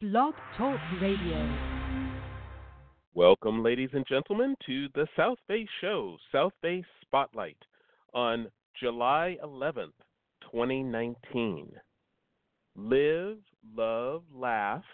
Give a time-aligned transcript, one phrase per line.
[0.00, 1.58] Blog Talk Radio.
[3.12, 7.58] Welcome, ladies and gentlemen, to the South Bay Show, South Bay Spotlight,
[8.14, 8.46] on
[8.80, 9.92] July 11th,
[10.50, 11.72] 2019.
[12.76, 13.36] Live,
[13.76, 14.84] love, laugh,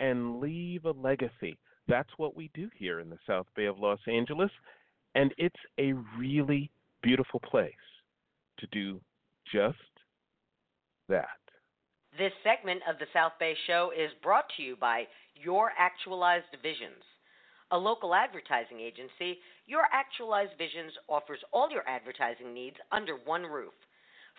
[0.00, 1.56] and leave a legacy.
[1.86, 4.50] That's what we do here in the South Bay of Los Angeles,
[5.14, 6.68] and it's a really
[7.00, 7.72] beautiful place
[8.58, 9.00] to do
[9.52, 9.78] just
[11.08, 11.28] that.
[12.18, 15.06] This segment of the South Bay Show is brought to you by
[15.40, 17.06] Your Actualized Visions.
[17.70, 23.70] A local advertising agency, Your Actualized Visions offers all your advertising needs under one roof.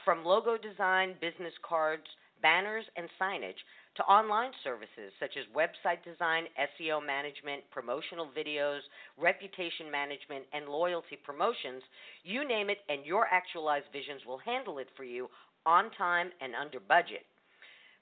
[0.03, 2.03] From logo design, business cards,
[2.41, 3.63] banners, and signage
[3.95, 8.83] to online services such as website design, SEO management, promotional videos,
[9.17, 11.79] reputation management, and loyalty promotions,
[12.27, 15.29] you name it, and Your Actualized Visions will handle it for you
[15.65, 17.23] on time and under budget.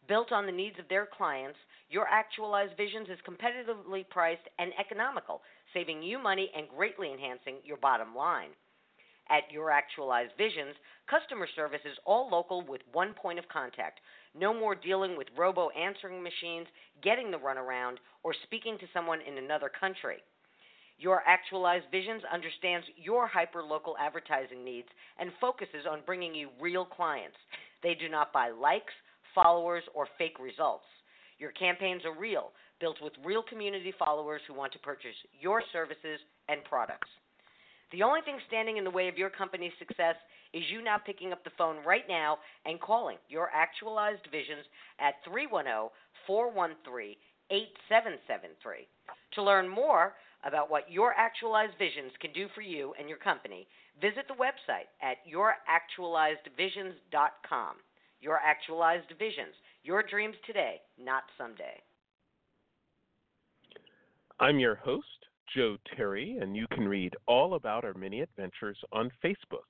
[0.08, 1.58] Built on the needs of their clients,
[1.90, 5.42] your actualized visions is competitively priced and economical,
[5.74, 8.50] saving you money and greatly enhancing your bottom line.
[9.30, 10.76] At Your Actualized Visions,
[11.10, 14.00] customer service is all local with one point of contact.
[14.34, 16.68] No more dealing with robo answering machines,
[17.04, 20.24] getting the runaround, or speaking to someone in another country.
[20.98, 24.88] Your Actualized Visions understands your hyper local advertising needs
[25.20, 27.38] and focuses on bringing you real clients.
[27.84, 28.94] They do not buy likes,
[29.38, 30.90] followers, or fake results.
[31.38, 32.50] Your campaigns are real,
[32.82, 37.10] built with real community followers who want to purchase your services and products.
[37.92, 40.16] The only thing standing in the way of your company's success
[40.54, 44.66] is you now picking up the phone right now and calling your actualized visions
[45.00, 45.92] at 310
[46.26, 47.16] 413
[47.50, 48.88] 8773.
[49.36, 53.68] To learn more about what your actualized visions can do for you and your company,
[54.02, 57.76] visit the website at youractualizedvisions.com.
[58.20, 61.82] Your actualized visions, your dreams today, not someday.
[64.40, 65.06] I'm your host,
[65.56, 69.70] Joe Terry, and you can read all about our many adventures on Facebook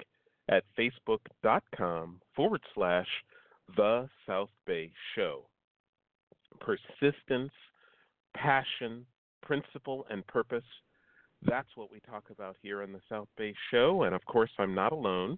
[0.49, 3.07] at facebook.com forward slash
[3.75, 5.45] The South Bay Show.
[6.59, 7.51] Persistence,
[8.35, 9.05] passion,
[9.41, 10.63] principle, and purpose.
[11.43, 14.03] That's what we talk about here on the South Bay Show.
[14.03, 15.37] And of course, I'm not alone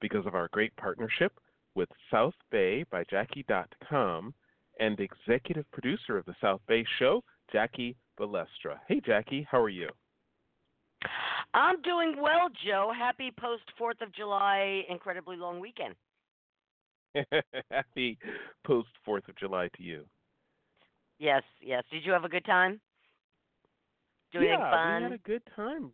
[0.00, 1.32] because of our great partnership
[1.74, 4.34] with South Bay by Jackie.com
[4.78, 7.22] and executive producer of the South Bay Show,
[7.52, 8.78] Jackie Balestra.
[8.88, 9.88] Hey, Jackie, how are you?
[11.54, 12.92] I'm doing well, Joe.
[12.96, 15.94] Happy post 4th of July, incredibly long weekend.
[17.70, 18.18] Happy
[18.64, 20.04] post 4th of July to you.
[21.18, 21.82] Yes, yes.
[21.90, 22.80] Did you have a good time?
[24.32, 24.96] Doing yeah, fun?
[24.96, 25.90] we had a good time.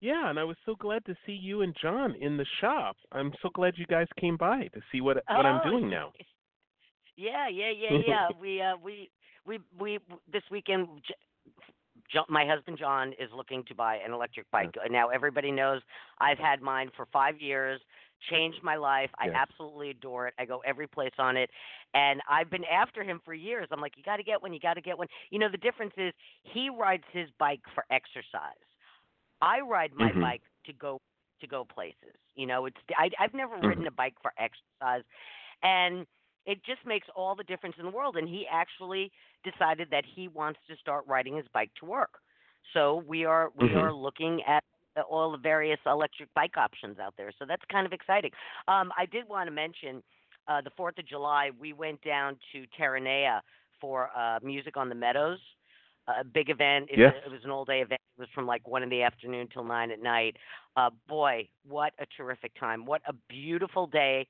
[0.00, 2.96] Yeah, and I was so glad to see you and John in the shop.
[3.10, 6.12] I'm so glad you guys came by to see what what oh, I'm doing now.
[7.20, 8.28] Yeah, yeah, yeah, yeah.
[8.40, 9.10] we uh we
[9.44, 9.98] we we
[10.32, 10.86] this weekend
[12.12, 14.70] John, my husband John is looking to buy an electric bike.
[14.88, 15.82] Now everybody knows
[16.20, 17.80] I've had mine for 5 years.
[18.30, 19.10] Changed my life.
[19.18, 19.34] I Yes.
[19.36, 20.34] absolutely adore it.
[20.38, 21.50] I go every place on it.
[21.92, 23.66] And I've been after him for years.
[23.72, 24.52] I'm like, you got to get one.
[24.52, 25.08] You got to get one.
[25.30, 28.67] You know, the difference is he rides his bike for exercise.
[29.40, 30.20] I ride my Mhm.
[30.20, 30.98] bike to go
[31.40, 32.14] to go places.
[32.34, 35.04] You know, it's I, I've never ridden a bike for exercise,
[35.62, 36.06] and
[36.46, 38.16] it just makes all the difference in the world.
[38.16, 39.10] And he actually
[39.44, 42.10] decided that he wants to start riding his bike to work.
[42.72, 43.74] So we are we Mhm.
[43.74, 44.62] are looking at
[45.08, 47.32] all the various electric bike options out there.
[47.38, 48.30] So that's kind of exciting.
[48.66, 50.02] Um, I did want to mention
[50.48, 51.50] uh, the Fourth of July.
[51.58, 53.40] We went down to Terranea
[53.80, 55.38] for uh, Music on the Meadows,
[56.20, 56.88] a big event.
[56.90, 57.14] It, Yes.
[57.26, 58.00] it was an all day event.
[58.16, 60.36] It was from like one in the afternoon till nine at night.
[60.76, 62.84] Uh, boy, what a terrific time!
[62.86, 64.26] What a beautiful day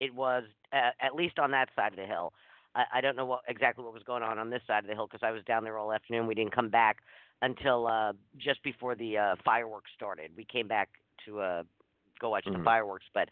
[0.00, 0.44] it was.
[0.72, 2.32] Uh, at least on that side of the hill.
[2.74, 4.94] I, I don't know what exactly what was going on on this side of the
[4.94, 6.26] hill because I was down there all afternoon.
[6.26, 6.98] We didn't come back
[7.42, 10.30] until uh, just before the uh, fireworks started.
[10.36, 10.88] We came back
[11.26, 11.62] to uh,
[12.20, 12.64] go watch the Mhm.
[12.64, 13.28] fireworks, but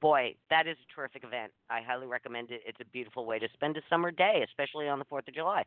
[0.00, 1.52] boy, that is a terrific event.
[1.70, 2.62] I highly recommend it.
[2.66, 5.64] It's a beautiful way to spend a summer day, especially on the Fourth of July.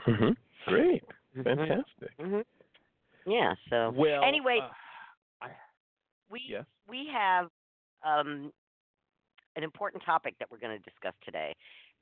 [0.00, 0.36] Mhm.
[0.66, 1.04] Great.
[1.36, 1.44] Mhm.
[1.44, 2.16] Fantastic.
[2.18, 2.44] Mhm.
[3.26, 3.54] Yeah.
[3.70, 4.72] So Well, anyway, uh,
[5.40, 5.50] I,
[6.30, 6.64] we yes.
[6.86, 7.50] we have
[8.02, 8.52] um,
[9.56, 11.54] an important topic that we're going to discuss today,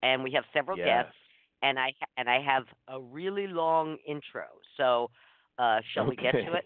[0.02, 0.86] and we have several yes.
[0.86, 1.18] guests,
[1.62, 4.46] and I and I have a really long intro.
[4.76, 5.10] So,
[5.58, 6.48] uh, shall we get to Okay.
[6.58, 6.64] it?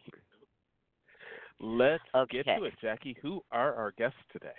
[1.60, 3.16] Let's get to it, Jackie.
[3.22, 4.54] Who are our guests today?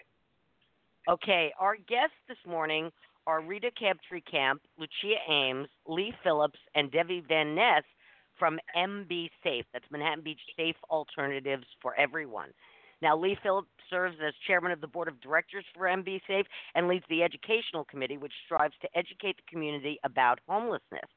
[1.08, 2.92] Okay, our guests this morning
[3.28, 7.84] are Rita Crabtree Kampe, Lucia Ames, Lee Phillips, and Debbie Van Ness
[8.38, 9.66] from MB Safe.
[9.74, 12.50] That's Manhattan Beach Safe Alternatives for Everyone.
[13.02, 16.46] Now, Lee Phillips serves as chairman of the board of directors for MB Safe
[16.76, 21.10] and leads the educational committee, which strives to educate the community about homelessness.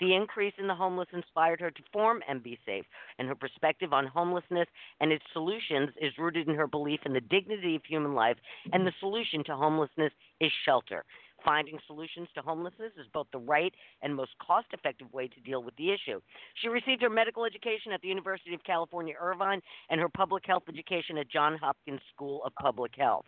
[0.00, 2.84] The increase in the homeless inspired her to form MB Safe,
[3.18, 4.66] and her perspective on homelessness
[5.00, 8.36] and its solutions is rooted in her belief in the dignity of human life,
[8.72, 11.04] and the solution to homelessness is shelter.
[11.44, 15.62] Finding solutions to homelessness is both the right and most cost effective way to deal
[15.62, 16.20] with the issue.
[16.62, 19.60] She received her medical education at the University of California, Irvine,
[19.90, 23.26] and her public health education at Johns Hopkins School of Public Health.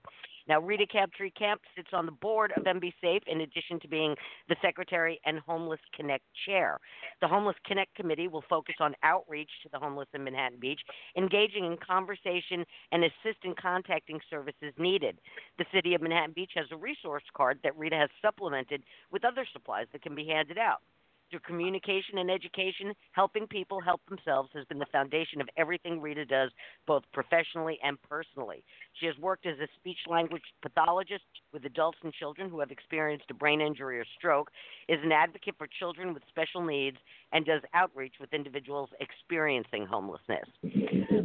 [0.49, 4.15] Now, Rita Crabtree Kampe sits on the board of MB Safe in addition to being
[4.49, 6.79] the secretary and Homeless Connect chair.
[7.21, 10.81] The Homeless Connect committee will focus on outreach to the homeless in Manhattan Beach,
[11.17, 15.19] engaging in conversation and assist in contacting services needed.
[15.59, 19.47] The city of Manhattan Beach has a resource card that Rita has supplemented with other
[19.53, 20.81] supplies that can be handed out.
[21.31, 26.25] Through communication and education, helping people help themselves has been the foundation of everything Rita
[26.25, 26.51] does,
[26.87, 28.63] both professionally and personally.
[29.01, 33.27] She has worked as a speech language pathologist with adults and children who have experienced
[33.31, 34.51] a brain injury or stroke,
[34.89, 36.99] is an advocate for children with special needs,
[37.33, 40.47] and does outreach with individuals experiencing homelessness.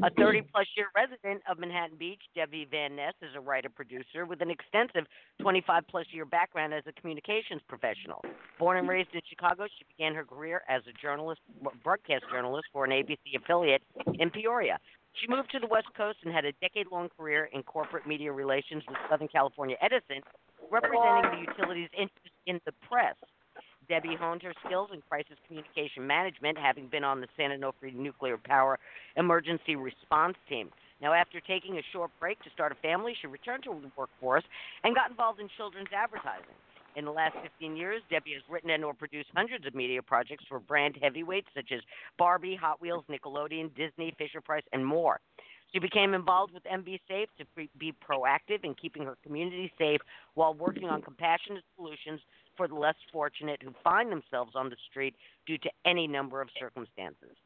[0.04, 4.26] A 30 plus year resident of Manhattan Beach, Debbie Van Ness is a writer producer
[4.26, 5.06] with an extensive
[5.42, 8.26] 25 plus year background as a communications professional.
[8.58, 11.42] Born and raised in Chicago, she began her career as a journalist,
[11.84, 13.82] broadcast journalist for an ABC affiliate
[14.20, 14.80] in Peoria.
[15.14, 18.32] She moved to the West Coast and had a decade long career in corporate media
[18.32, 20.24] relations with Southern California Edison,
[20.72, 23.16] representing the utility's interest in the press.
[23.90, 28.38] Debbie honed her skills in crisis communication management, having been on the San Onofre Nuclear
[28.38, 28.80] Power
[29.18, 30.70] Emergency Response Team.
[31.02, 34.44] Now, after taking a short break to start a family, she returned to the workforce
[34.84, 36.56] and got involved in children's advertising.
[36.96, 40.44] In the last 15 years, Debbie has written and or produced hundreds of media projects
[40.50, 41.80] for brand heavyweights such as
[42.18, 45.20] Barbie, Hot Wheels, Nickelodeon, Disney, Fisher Price, and more.
[45.72, 47.46] She became involved with MB Safe to
[47.78, 50.02] be proactive in keeping her community safe
[50.34, 52.20] while working on compassionate solutions
[52.58, 55.16] for the less fortunate who find themselves on the street
[55.48, 57.38] due to any number of circumstances.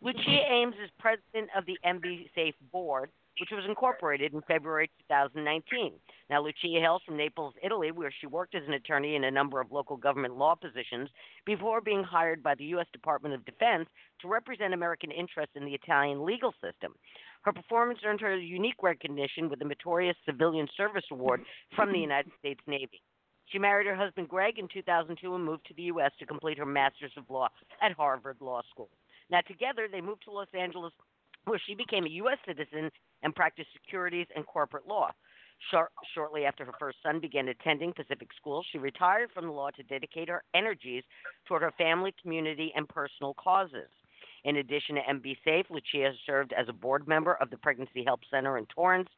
[0.00, 5.92] Lucia Ames is president of the MB Safe Board, which was incorporated in February 2019.
[6.30, 9.60] Now, Lucia hails from Naples, Italy, where she worked as an attorney in a number
[9.60, 11.08] of local government law positions
[11.46, 12.86] before being hired by the U.S.
[12.92, 13.88] Department of Defense
[14.20, 16.94] to represent American interests in the Italian legal system.
[17.42, 21.42] Her performance earned her a unique recognition with the Meritorious Civilian Service Award
[21.74, 23.02] from the United States Navy.
[23.46, 26.12] She married her husband Greg in 2002 and moved to the U.S.
[26.18, 27.48] to complete her Master's of Law
[27.80, 28.90] at Harvard Law School.
[29.30, 30.92] Now, together, they moved to Los Angeles,
[31.44, 32.38] where she became a U.S.
[32.46, 32.90] citizen
[33.22, 35.10] and practiced securities and corporate law.
[35.70, 39.70] Short, shortly after her first son began attending Pacific School, she retired from the law
[39.70, 41.02] to dedicate her energies
[41.46, 43.88] toward her family, community, and personal causes.
[44.44, 48.04] In addition to MB Safe, Lucia has served as a board member of the Pregnancy
[48.04, 49.08] Help Center in Torrance,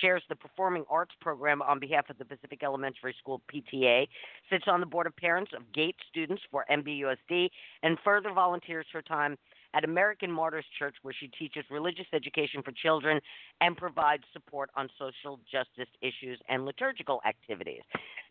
[0.00, 4.06] chairs the Performing Arts Program on behalf of the Pacific Elementary School PTA,
[4.48, 7.48] sits on the board of parents of GATE students for MBUSD,
[7.82, 9.36] and further volunteers her time
[9.74, 13.20] at American Martyrs Church, where she teaches religious education for children
[13.60, 17.82] and provides support on social justice issues and liturgical activities.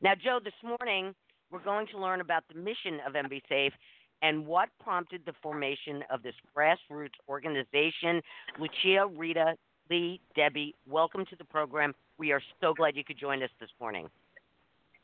[0.02, 1.14] Now, Joe, this morning
[1.52, 3.74] we're going to learn about the mission of MB Safe
[4.22, 8.22] and what prompted the formation of this grassroots organization.
[8.60, 9.54] Lucia, Rita,
[9.90, 11.94] Lee, Debbie, welcome to the program.
[12.18, 14.08] We are so glad you could join us this morning.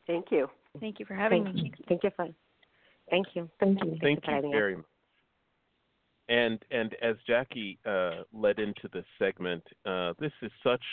[0.08, 0.50] Thank you.
[0.80, 1.62] Thank you for having Thank me.
[1.78, 1.86] You.
[1.88, 2.28] Thank you for.
[3.10, 3.50] Thank you.
[3.60, 3.98] Thank you.
[4.02, 4.86] Thank you very much.
[6.30, 10.84] And and as Jackie uh, led into this segment, uh, this is such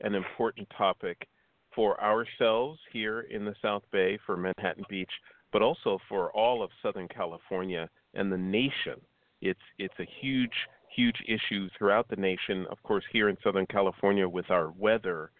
[0.00, 1.26] an important topic
[1.74, 5.10] for ourselves here in the South Bay, for Manhattan Beach,
[5.52, 9.00] but also for all of Southern California and the nation.
[9.40, 10.52] It's it's a huge
[10.94, 12.66] huge issue throughout the nation.
[12.70, 15.30] Of course, here in Southern California with our weather,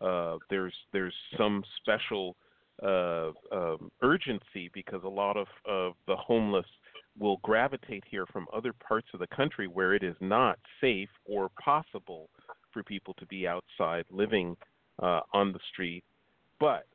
[0.00, 2.36] uh, there's there's some special
[2.82, 6.66] uh, um, urgency because a lot of, of the homeless
[7.18, 11.50] will gravitate here from other parts of the country where it is not safe or
[11.62, 12.28] possible
[12.72, 14.56] for people to be outside living
[15.02, 16.04] uh, on the street.
[16.60, 16.86] But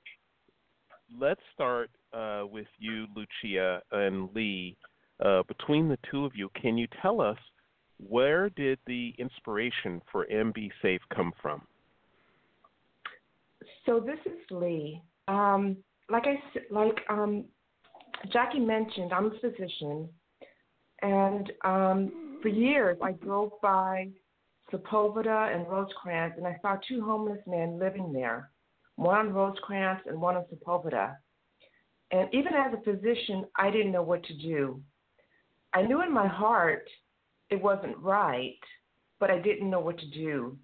[1.19, 4.77] let's start uh, with you, Lucia and Lee.
[5.23, 7.37] Uh, between the two of you, can you tell us
[8.09, 11.61] where did the inspiration for MB Safe come from?
[13.85, 15.01] So this is Lee.
[15.27, 15.77] Um,
[16.09, 16.35] like I
[16.69, 17.45] like um,
[18.31, 20.07] Jackie mentioned, I'm a physician,
[21.01, 24.09] and um, for years I drove by
[24.71, 28.49] Sepulveda and Rosecrans, and I saw two homeless men living there,
[28.95, 31.15] one on Rosecrans and one on Sepulveda.
[32.11, 34.81] And even as a physician, I didn't know what to do.
[35.73, 36.87] I knew in my heart
[37.49, 38.59] it wasn't right,
[39.19, 40.57] but I didn't know what to do.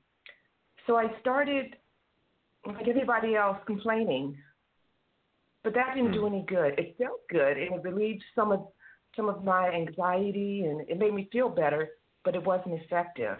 [0.85, 1.75] So I started,
[2.65, 4.37] like everybody else, complaining.
[5.63, 6.79] But that didn't do any good.
[6.79, 8.67] It felt good and it relieved some of
[9.15, 11.89] some of my anxiety and it made me feel better,
[12.23, 13.37] but it wasn't effective.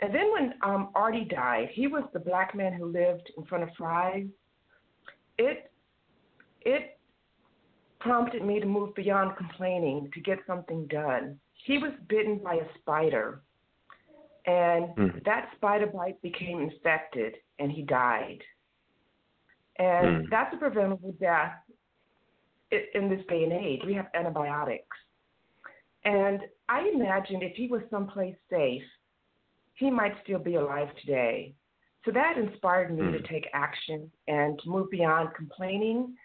[0.00, 3.64] And then when um, Artie died, he was the black man who lived in front
[3.64, 4.26] of Fry's.
[5.38, 5.70] It
[6.62, 6.98] it
[8.00, 11.38] prompted me to move beyond complaining to get something done.
[11.66, 13.42] He was bitten by a spider,
[14.46, 15.24] and Mm.
[15.24, 18.42] that spider bite became infected, and he died.
[19.80, 20.30] And Mm.
[20.30, 21.54] that's a preventable death
[22.94, 23.80] in this day and age.
[23.84, 24.96] We have antibiotics.
[26.04, 28.84] And I imagined if he was someplace safe,
[29.74, 31.54] he might still be alive today.
[32.04, 33.28] So that inspired me to Mm.
[33.28, 36.16] take action and to move beyond complaining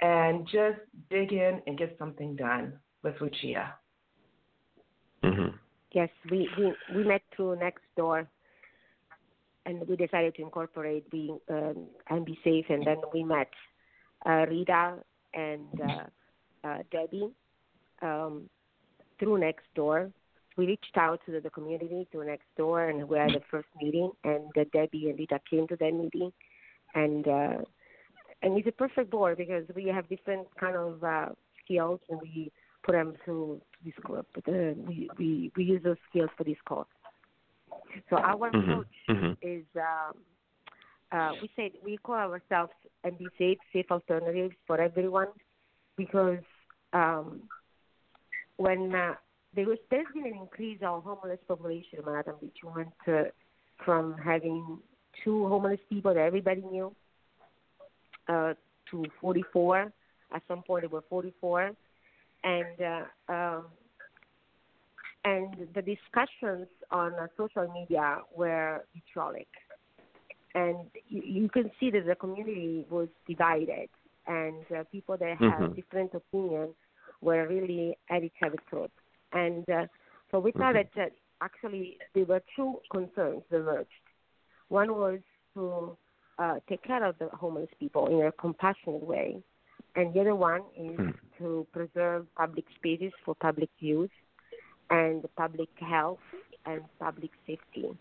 [0.00, 3.74] and just dig in and get something done with Lucia.
[5.22, 5.50] hmm
[5.92, 8.28] Yes, we, we we met through next door,
[9.66, 12.66] and we decided to incorporate being um, MB Safe.
[12.68, 13.50] And then we met
[14.24, 14.94] uh, Rita
[15.34, 17.30] and uh, uh, Debbie
[18.00, 18.48] um,
[19.18, 20.10] through next door.
[20.56, 24.10] We reached out to the, community through next door, and we had the first meeting.
[24.24, 26.32] And Debbie and Rita came to that meeting,
[26.94, 27.58] and uh,
[28.42, 31.28] and it's a perfect board because we have different kind of uh,
[31.62, 32.50] skills, and we
[32.84, 34.26] put them through this group.
[34.46, 36.86] We, we we use those skills for this cause.
[38.10, 40.16] So our hmm approach hmm is um,
[41.12, 42.72] uh, we say we call ourselves
[43.04, 45.28] and be safe, safe alternatives for everyone,
[45.96, 46.42] because
[46.92, 47.42] um,
[48.56, 49.14] when uh,
[49.54, 52.56] there was there's been an increase of homeless population in Manhattan Beach.
[52.62, 53.30] We went uh,
[53.84, 54.78] from having
[55.24, 56.94] two homeless people that everybody knew
[58.28, 58.54] uh,
[58.90, 59.92] to 44.
[60.34, 61.70] At some point, there were 44,
[62.42, 63.66] and uh, um,
[65.26, 69.48] and the discussions on uh, social media were vitriolic,
[70.54, 70.76] and
[71.08, 73.88] you, you can see that the community was divided,
[74.26, 75.76] and uh, people that have Mhm.
[75.76, 76.74] different opinions
[77.22, 78.92] were really at each other's throats.
[79.32, 79.86] And uh,
[80.30, 80.74] so we thought Mhm.
[80.74, 81.06] that uh,
[81.42, 83.90] actually there were two concerns that emerged.
[84.68, 85.20] One was
[85.54, 85.96] to
[86.38, 89.42] uh, take care of the homeless people in a compassionate way,
[89.96, 91.10] and the other one is Hmm.
[91.38, 94.10] to preserve public spaces for public use
[94.90, 96.18] and public health
[96.64, 97.96] and public safety.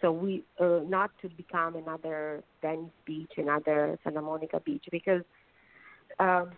[0.00, 5.22] So we uh, not to become another Venice Beach, another Santa Monica Beach, because
[6.18, 6.50] um,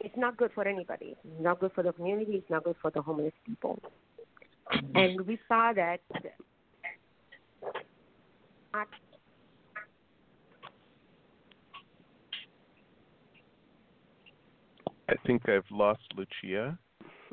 [0.00, 1.16] it's not good for anybody.
[1.24, 2.32] It's not good for the community.
[2.32, 3.78] It's not good for the homeless people.
[4.94, 6.00] And we saw that
[15.10, 16.78] I think I've lost Lucia.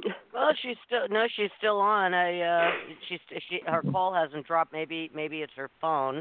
[0.33, 2.13] Well, she's still no, she's still on.
[2.13, 2.71] I uh
[3.09, 4.71] she's she her call hasn't dropped.
[4.71, 6.17] Maybe maybe it's her phone.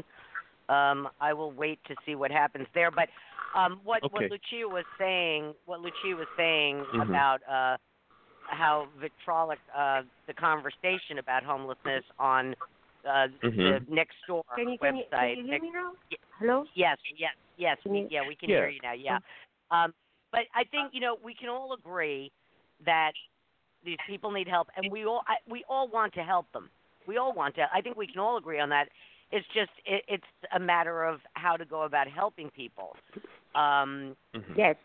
[0.69, 3.09] Um I will wait to see what happens there, but
[3.55, 7.07] um what what Lucia was saying, what Lucia was saying Mhm.
[7.09, 7.77] about uh
[8.45, 12.55] how vitrolic uh the conversation about homelessness on
[13.07, 13.87] uh the Mhm.
[13.89, 15.91] next door can you can you, can you hear me now?
[16.39, 16.65] Hello.
[16.73, 17.77] Yes, yes, yes.
[17.83, 18.57] Can you- Yeah, we can Yeah.
[18.61, 18.93] hear you now.
[18.93, 19.19] Yeah.
[19.69, 19.93] Um,
[20.31, 22.31] but I think you know we can all agree
[22.85, 23.11] that
[23.87, 26.69] these people need help, and we all I, we all want to help them.
[27.07, 27.63] We all want to.
[27.73, 28.87] I think we can all agree on that.
[29.31, 32.89] It's just it, it's a matter of how to go about helping people.
[33.55, 34.55] Um, Mhm.
[34.63, 34.75] Yes.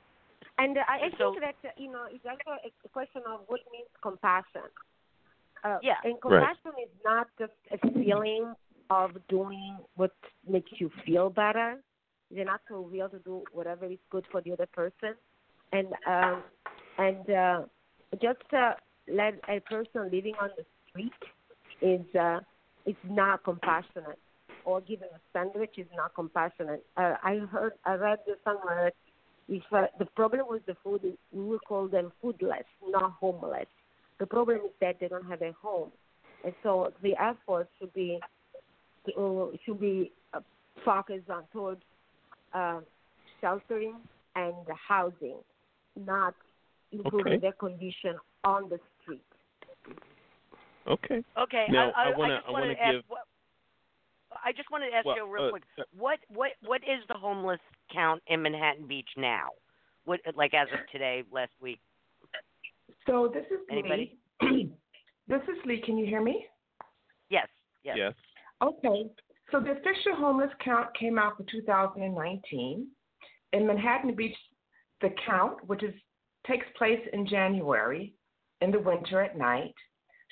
[0.58, 3.22] And uh, I I So- think that uh, you know it's also a a question
[3.32, 4.68] of what means compassion.
[5.64, 5.98] Uh, Yeah.
[6.06, 8.44] And compassion is not just a feeling
[8.90, 10.14] of doing what
[10.54, 11.68] makes you feel better.
[12.30, 15.12] It's an actual will to do whatever is good for the other person,
[15.76, 16.36] and um,
[17.06, 17.58] and uh,
[18.26, 18.74] just uh,
[19.08, 21.12] let a person living on the street
[21.80, 22.40] is uh,
[22.86, 24.18] is not compassionate,
[24.64, 26.84] or giving a sandwich is not compassionate.
[26.96, 28.94] Uh, I heard I read somewhere that
[29.48, 33.66] if uh, the problem with the food is we will call them foodless, not homeless.
[34.18, 35.90] The problem is that they don't have a home,
[36.44, 38.20] and so the effort should be
[39.18, 40.40] uh, should be uh,
[40.84, 41.82] focused on towards
[42.54, 42.80] uh,
[43.40, 43.96] sheltering
[44.36, 44.54] and
[44.88, 45.38] housing,
[45.96, 46.34] not
[46.92, 47.40] improving Okay.
[47.40, 48.91] their condition on the street.
[50.88, 51.24] Okay.
[51.38, 51.66] okay.
[51.70, 52.92] Now, I, I, I wanna- just I wanted wanna ask.
[52.94, 53.20] give- What,
[54.44, 55.62] I just wanted to ask Well, you real uh, quick.
[55.96, 57.60] What what what is the homeless
[57.92, 59.50] count in Manhattan Beach now?
[60.04, 61.80] What like as of today, last week?
[63.06, 64.18] So this is Anybody?
[64.40, 64.72] Lee.
[65.28, 65.80] this is Lee.
[65.84, 66.46] Can you hear me?
[67.28, 67.48] Yes,
[67.84, 67.96] yes.
[67.98, 68.14] Yes.
[68.62, 69.10] Okay.
[69.50, 72.86] So the official homeless count came out for 2019.
[73.52, 74.36] In Manhattan Beach,
[75.02, 75.94] the count, which is
[76.46, 78.14] takes place in January
[78.62, 79.74] in the winter at night,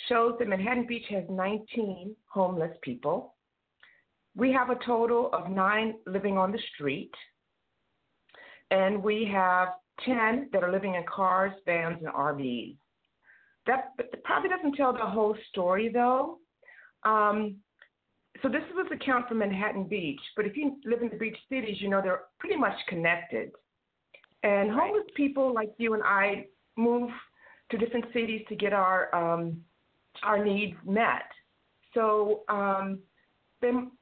[0.08, 3.34] shows that Manhattan Beach has 19 homeless people.
[4.36, 7.10] we have a total of nine living on the street,
[8.70, 9.68] and we have
[10.06, 12.76] 10 that are living in cars, vans, and RVs.
[13.66, 13.92] That
[14.24, 16.38] probably doesn't tell the whole story, though.
[17.04, 17.56] Um,
[18.42, 21.36] so this was a count for Manhattan Beach, but if you live in the beach
[21.48, 23.50] cities, you know they're pretty much connected.
[24.42, 27.10] And homeless people like you and I move
[27.70, 29.60] to different cities to get our um,
[30.22, 31.28] our needs met.
[31.94, 33.00] So um,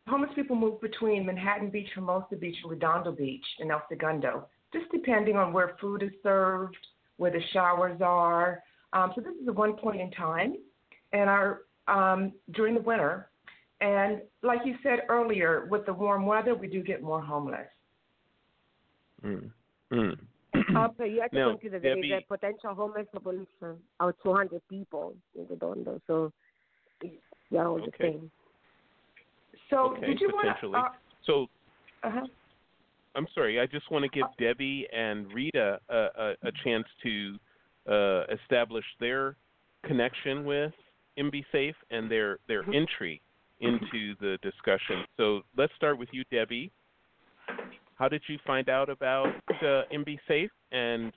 [0.07, 4.87] homeless people move between Manhattan Beach, Hermosa Beach, and Redondo Beach in El Segundo, just
[4.93, 6.77] depending on where food is served,
[7.17, 8.63] where the showers are.
[8.93, 10.57] Um, so this is at one point in time,
[11.13, 13.31] and our um, during the winter,
[13.81, 17.69] and like you said earlier, with the warm weather, we do get more homeless.
[19.25, 19.51] Mm.
[19.93, 20.19] Mm.
[20.79, 24.15] Uh, but you have to Now, consider there is Debbie- a potential homeless population of
[24.23, 26.33] 200 people in Redondo, so
[27.51, 28.31] they're all the same.
[29.71, 30.75] So okay, did you want to?
[30.75, 30.89] Uh,
[31.25, 31.47] so
[32.03, 32.27] uh-huh.
[33.15, 33.59] I'm sorry.
[33.61, 37.37] I just want to give Debbie and Rita a, a, a chance to
[37.91, 39.37] uh, establish their
[39.85, 40.73] connection with
[41.19, 42.75] MB Safe and their their Mm-hmm.
[42.75, 43.21] entry
[43.61, 45.05] into the discussion.
[45.17, 46.71] So let's start with you, Debbie.
[47.99, 49.27] How did you find out about
[49.61, 51.13] uh, MB Safe, and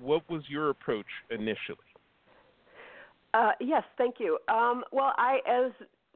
[0.00, 1.78] what was your approach initially?
[3.34, 4.38] Uh, yes, thank you.
[4.48, 5.72] Um, well, I, as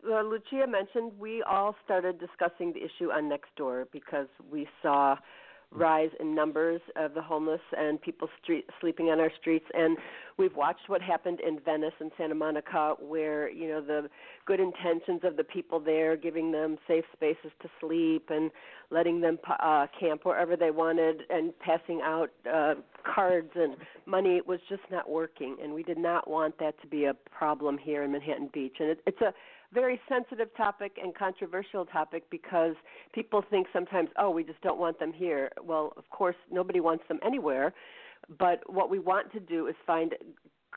[0.09, 5.17] uh, Lucia mentioned, we all started discussing the issue on Nextdoor because we saw
[5.73, 9.67] rise in numbers of the homeless and people street, sleeping on our streets.
[9.73, 9.97] And
[10.37, 14.09] we've watched what happened in Venice and Santa Monica where you know the
[14.47, 18.51] good intentions of the people there giving them safe spaces to sleep and
[18.91, 22.75] letting them uh camp wherever they wanted and passing out uh
[23.15, 25.57] cards and money was just not working.
[25.63, 28.77] And we did not want that to be a problem here in Manhattan Beach.
[28.81, 29.33] And it, it's a
[29.73, 32.75] very sensitive topic and controversial topic because
[33.13, 35.51] people think sometimes, oh, we just don't want them here.
[35.63, 37.73] Well, of course, nobody wants them anywhere,
[38.39, 40.15] but what we want to do is find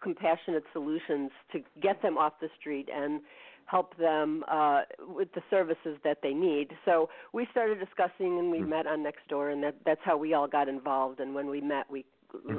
[0.01, 3.21] compassionate solutions to get them off the street and
[3.65, 6.71] help them uh, with the services that they need.
[6.85, 10.47] So we started discussing and we met on Nextdoor, and that, that's how we all
[10.47, 11.19] got involved.
[11.19, 12.05] And when we met, we,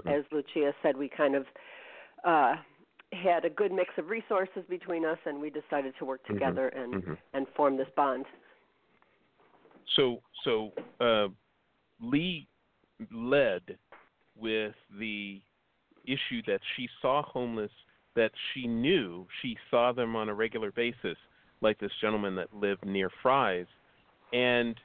[0.06, 1.46] as Lucia said, we kind of
[2.24, 2.54] uh,
[3.14, 6.94] had a good mix of resources between us, and we decided to work together and
[6.94, 7.18] Mhm.
[7.33, 8.27] and form this bond.
[9.94, 11.29] So, so uh,
[12.00, 12.48] Lee
[13.11, 13.79] led
[14.37, 15.40] with the
[16.05, 17.72] issue that she saw homeless,
[18.14, 21.16] that she knew she saw them on a regular basis,
[21.61, 23.66] like this gentleman that lived near Fry's,
[24.33, 24.81] and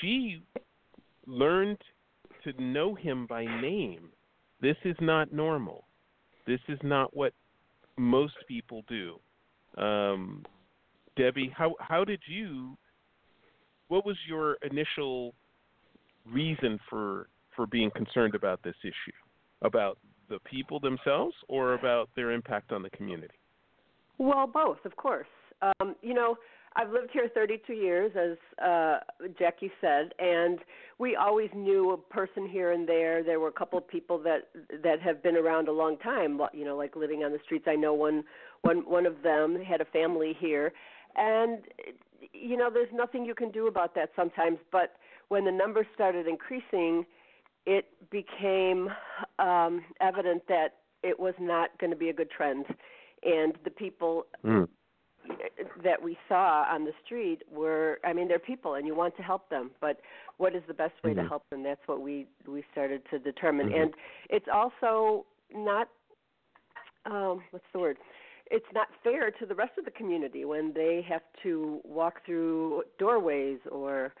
[0.00, 0.42] she
[1.26, 1.82] learned
[2.42, 4.12] to know him by name.
[4.60, 5.86] This is not normal.
[6.46, 7.32] This is not what
[7.96, 9.18] most people do.
[9.82, 10.44] Um,
[11.16, 12.76] Debbie, how how did you
[13.88, 15.34] what was your initial
[16.26, 19.14] reason for for being concerned about this issue
[19.62, 23.34] about the people themselves or about their impact on the community
[24.18, 25.26] Well, both, of course.
[25.62, 26.36] Um, you know,
[26.76, 28.98] I've lived here 32 years, as uh,
[29.38, 30.58] Jackie said, and
[30.98, 33.22] we always knew a person here and there.
[33.22, 34.48] There were a couple of people that
[34.82, 36.40] that have been around a long time.
[36.52, 37.66] You know, like living on the streets.
[37.68, 38.24] I know one
[38.62, 40.72] one one of them had a family here,
[41.14, 41.58] and
[42.32, 44.58] you know, there's nothing you can do about that sometimes.
[44.72, 44.96] But
[45.28, 47.04] when the numbers started increasing,
[47.66, 48.88] it became
[49.38, 52.66] um, evident that it was not going to be a good trend,
[53.22, 54.66] and the people mm.
[55.82, 59.22] That we saw on the street were I mean they're people and you want to
[59.22, 60.00] help them but
[60.36, 61.22] what is the best way Mhm.
[61.22, 63.82] to help them that's what we we started to determine Mhm.
[63.82, 63.94] and
[64.30, 65.88] it's also not
[67.06, 67.96] um what's the word
[68.50, 72.82] it's not fair to the rest of the community when they have to walk through
[72.98, 74.12] doorways or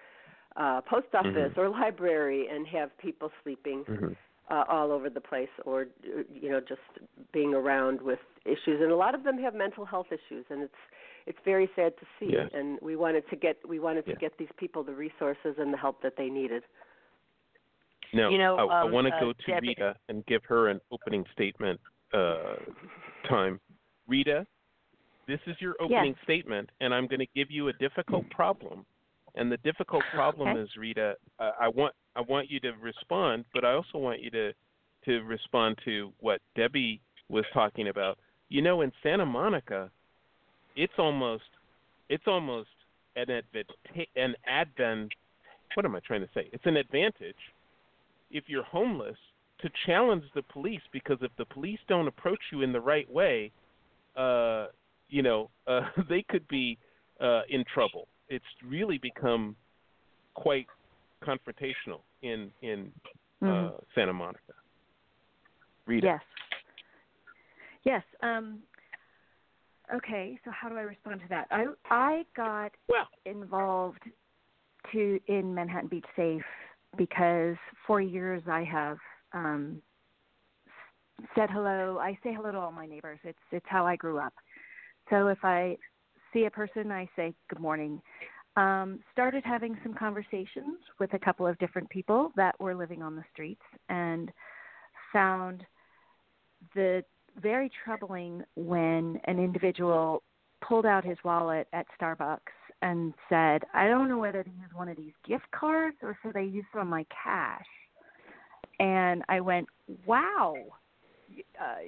[0.56, 1.56] uh post office Mhm.
[1.56, 4.12] or library and have people sleeping Mm-hmm.
[4.50, 6.80] uh, all over the place or uh, you know just
[7.32, 10.74] being around with issues and a lot of them have mental health issues and it's
[11.26, 12.50] it's very sad to see Yes.
[12.54, 14.14] and we wanted to get we wanted Yeah.
[14.14, 16.62] to get these people the resources and the help that they needed
[18.12, 20.42] now You know, i, I um, want to uh, go to Debbie- rita and give
[20.44, 21.80] her an opening statement
[22.12, 22.56] uh,
[23.28, 23.60] time
[24.06, 24.46] rita
[25.26, 28.84] this is your opening statement and i'm going to give you a difficult problem
[29.36, 30.60] and the difficult problem Okay.
[30.60, 34.30] is rita uh, i want i want you to respond but i also want you
[34.30, 34.52] to
[35.04, 38.18] to respond to what debbie was talking about
[38.50, 39.90] you know in santa monica
[40.76, 41.44] it's almost
[42.08, 42.68] it's almost
[43.16, 43.66] an advent
[44.16, 45.12] an advent
[45.74, 47.34] what am i trying to say it's an advantage
[48.30, 49.16] if you're homeless
[49.60, 53.50] to challenge the police because if the police don't approach you in the right way
[54.16, 54.66] uh
[55.08, 56.78] you know uh they could be
[57.20, 59.54] uh in trouble it's really become
[60.34, 60.66] quite
[61.22, 62.90] confrontational in in
[63.42, 64.40] uh, Santa Monica.
[65.86, 66.06] Rita.
[66.06, 66.20] Yes.
[67.84, 68.02] Yes.
[68.22, 68.60] Um,
[69.92, 70.38] okay.
[70.44, 71.46] So how do I respond to that?
[71.50, 74.02] I I got Well, involved
[74.92, 76.42] to in Manhattan Beach Safe
[76.96, 78.98] because for years I have
[79.32, 79.82] um,
[81.34, 81.98] said hello.
[82.00, 83.18] I say hello to all my neighbors.
[83.24, 84.34] It's it's how I grew up.
[85.10, 85.76] So if I
[86.32, 88.00] see a person, I say good morning.
[88.56, 93.16] Um, started having some conversations with a couple of different people that were living on
[93.16, 94.30] the streets and
[95.12, 95.64] found
[96.74, 97.02] the
[97.40, 100.22] very troubling when an individual
[100.60, 102.38] pulled out his wallet at Starbucks
[102.82, 106.36] and said, I don't know whether to use one of these gift cards or should
[106.36, 107.64] I use some of my cash.
[108.80, 109.66] And I went,
[110.06, 110.54] wow,
[111.60, 111.84] uh,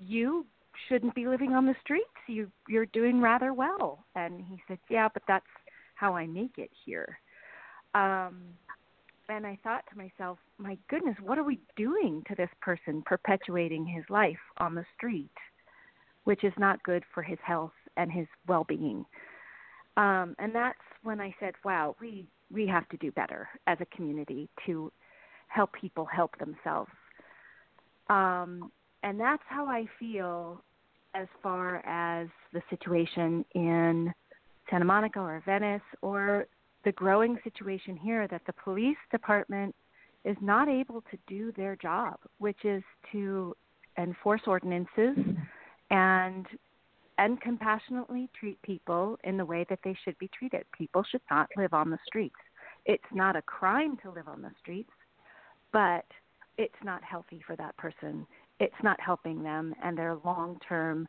[0.00, 0.46] you
[0.88, 2.04] shouldn't be living on the streets.
[2.26, 4.04] You you're doing rather well.
[4.14, 5.46] And he said, yeah, but that's
[5.94, 7.18] how I make it here.
[7.94, 8.42] Um,
[9.28, 13.86] and I thought to myself, my goodness, what are we doing to this person perpetuating
[13.86, 15.30] his life on the street,
[16.24, 19.04] which is not good for his health and his well-being.
[19.96, 23.96] Um, and that's when I said, wow, we we have to do better as a
[23.96, 24.90] community to
[25.48, 26.90] help people help themselves.
[28.08, 30.62] Um, and that's how I feel
[31.14, 34.12] as far as the situation in
[34.70, 36.46] Santa Monica or Venice or
[36.84, 39.74] the growing situation here that the police department
[40.24, 43.54] is not able to do their job, which is to
[43.96, 45.16] enforce ordinances
[45.90, 46.46] and
[47.18, 50.64] and compassionately treat people in the way that they should be treated.
[50.76, 52.36] People should not live on the streets.
[52.86, 54.92] It's not a crime to live on the streets,
[55.72, 56.04] but
[56.58, 58.24] it's not healthy for that person.
[58.60, 61.08] It's not helping them and their long-term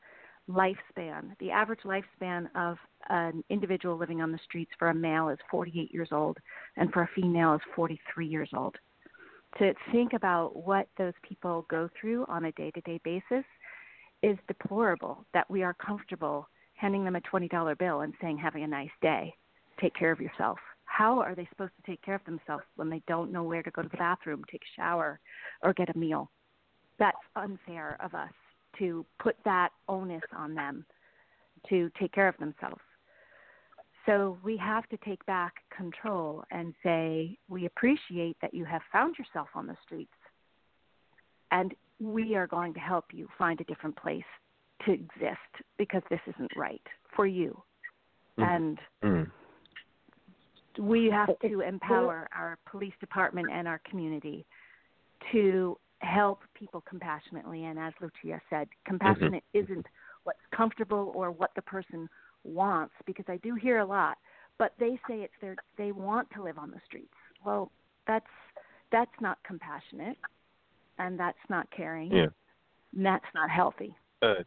[0.49, 1.37] lifespan.
[1.39, 2.77] The average lifespan of
[3.09, 6.37] an individual living on the streets for a male is 48 years old,
[6.75, 8.75] and for a female is 43 years old.
[9.59, 13.45] To think about what those people go through on a day to day basis
[14.21, 18.67] is deplorable that we are comfortable handing them a $20 bill and saying, Having a
[18.67, 19.33] nice day,
[19.79, 20.59] take care of yourself.
[20.85, 23.71] How are they supposed to take care of themselves when they don't know where to
[23.71, 25.19] go to the bathroom, take a shower,
[25.61, 26.29] or get a meal?
[26.97, 28.31] That's unfair of us
[28.79, 30.85] to put that onus on them
[31.69, 32.81] to take care of themselves.
[34.05, 39.15] So we have to take back control and say, we appreciate that you have found
[39.19, 40.11] yourself on the streets,
[41.51, 44.23] and we are going to help you find a different place
[44.85, 45.37] to exist
[45.77, 46.81] because this isn't right
[47.15, 47.61] for you.
[48.37, 48.55] Mhm.
[48.55, 49.31] And Mm.
[50.79, 54.45] we have to empower our police department and our community
[55.31, 57.65] to help people compassionately.
[57.65, 59.85] And as Lucia said, compassionate isn't
[60.23, 62.09] what's comfortable or what the person
[62.43, 64.17] wants, because I do hear a lot.
[64.57, 67.13] But they say it's their they want to live on the streets.
[67.45, 67.71] Well,
[68.07, 68.25] that's
[68.91, 70.17] that's not compassionate,
[70.97, 72.11] and that's not caring.
[72.11, 72.27] Yeah.
[72.95, 73.95] And that's not healthy.
[74.21, 74.43] Uh,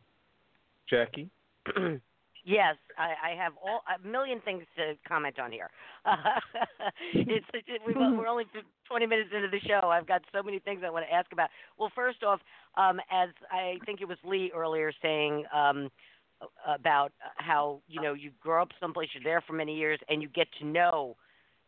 [0.88, 1.30] Jackie.
[2.44, 5.70] yes, I, I have all a million things to comment on here.
[7.14, 8.44] it's, it's we've, we're only
[8.88, 9.88] 20 minutes into the show.
[9.88, 11.50] I've got so many things I want to ask about.
[11.78, 12.40] Well, first off,
[12.76, 15.90] um, as I think it was Lee earlier saying um,
[16.66, 20.28] about how you know you grow up someplace, you're there for many years, and you
[20.28, 21.16] get to know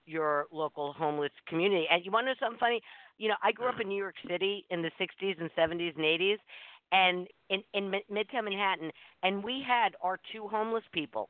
[0.07, 1.87] your local homeless community.
[1.91, 2.83] And you want to know something funny?
[3.19, 6.05] You know, I grew up in New York City in the 60s and 70s and
[6.05, 6.37] 80s,
[6.95, 8.91] and in in Midtown Manhattan,
[9.23, 11.29] and we had our two homeless people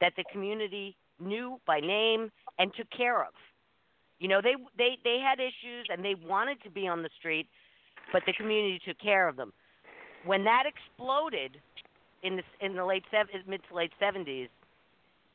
[0.00, 3.34] that the community knew by name and took care of.
[4.18, 7.46] You know, they they they had issues and they wanted to be on the street,
[8.12, 9.52] but the community took care of them.
[10.24, 11.58] When that exploded
[12.22, 13.04] in the in the late
[13.46, 14.48] mid to late 70s,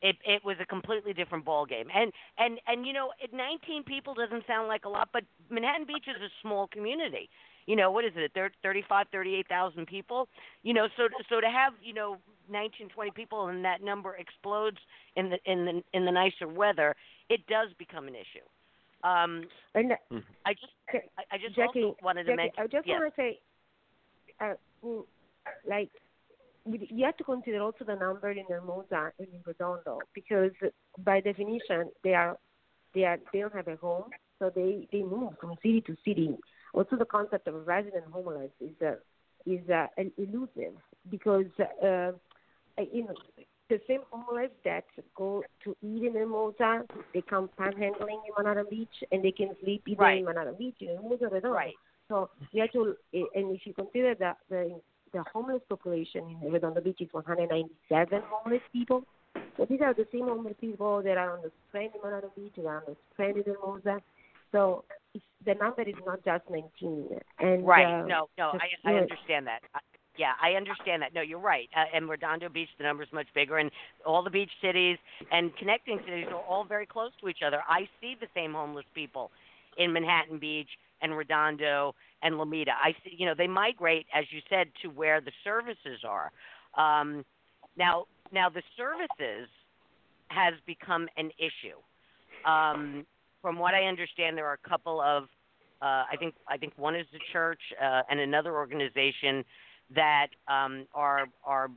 [0.02, 1.88] it it was a completely different ball game.
[1.94, 6.06] And and and you know, 19 people doesn't sound like a lot, but Manhattan Beach
[6.08, 7.30] is a small community.
[7.70, 8.32] You know, what is it?
[8.34, 10.28] Thir- 35, 38,000 people.
[10.64, 12.18] You know, so so to have you know
[12.50, 14.78] 19, 20 people and that number explodes
[15.16, 16.96] in the in the in the nicer weather,
[17.30, 18.48] it does become an issue.
[19.08, 19.44] Um,
[19.76, 19.94] And
[20.50, 20.74] I just
[21.20, 22.64] I, I just Jackie, also wanted to Jackie, mention.
[22.64, 23.00] I just yes.
[23.00, 23.40] want to say,
[24.42, 24.54] uh,
[24.84, 25.04] mm,
[25.68, 25.92] like,
[26.66, 30.52] we- you have to consider also the number in Hermosa and in Redondo because
[31.10, 32.36] by definition they are
[32.96, 36.36] they are they don't have a home, so they they move from city to city.
[36.74, 38.96] Also, the concept of resident homeless is uh,
[39.46, 40.74] is uh, elusive
[41.10, 41.46] because
[41.84, 42.12] uh,
[42.94, 43.16] you know
[43.70, 49.04] the same homeless that go to eat in Hermosa, they come panhandling in Manhattan Beach,
[49.12, 50.20] and they can sleep either Right.
[50.20, 51.52] in Manhattan Beach or in Hermosa Redondo.
[51.52, 51.76] Right.
[52.08, 54.80] So you have to, and if you consider that the
[55.12, 59.04] the homeless population in Redondo Beach is 197 homeless people,
[59.58, 62.54] So these are the same homeless people that are on the strand in Manhattan Beach,
[62.58, 64.00] that are on the strand in Hermosa.
[64.52, 64.84] So
[65.46, 67.10] the number is not just 19.
[67.40, 68.02] And right.
[68.02, 69.62] uh, no, no, I I understand that.
[69.74, 69.80] I,
[70.18, 71.14] yeah, I understand that.
[71.14, 71.70] No, you're right.
[71.76, 73.72] Uh, and Redondo Beach, the number's much bigger, and
[74.06, 74.98] all the beach cities
[75.32, 77.62] and connecting cities are all very close to each other.
[77.70, 79.32] I see the same homeless people
[79.78, 80.68] in Manhattan Beach
[81.02, 82.72] and Redondo and Lomita.
[82.72, 86.32] I see, you know, they migrate, as you said, to where the services are.
[86.78, 87.24] Um,
[87.78, 89.48] now, now the services
[90.28, 91.80] has become an issue.
[92.50, 93.06] Um,
[93.42, 95.24] from what I understand, there are a couple of,
[95.82, 99.44] uh, I think, I think one is the church uh, and another organization
[99.96, 101.70] that um, are are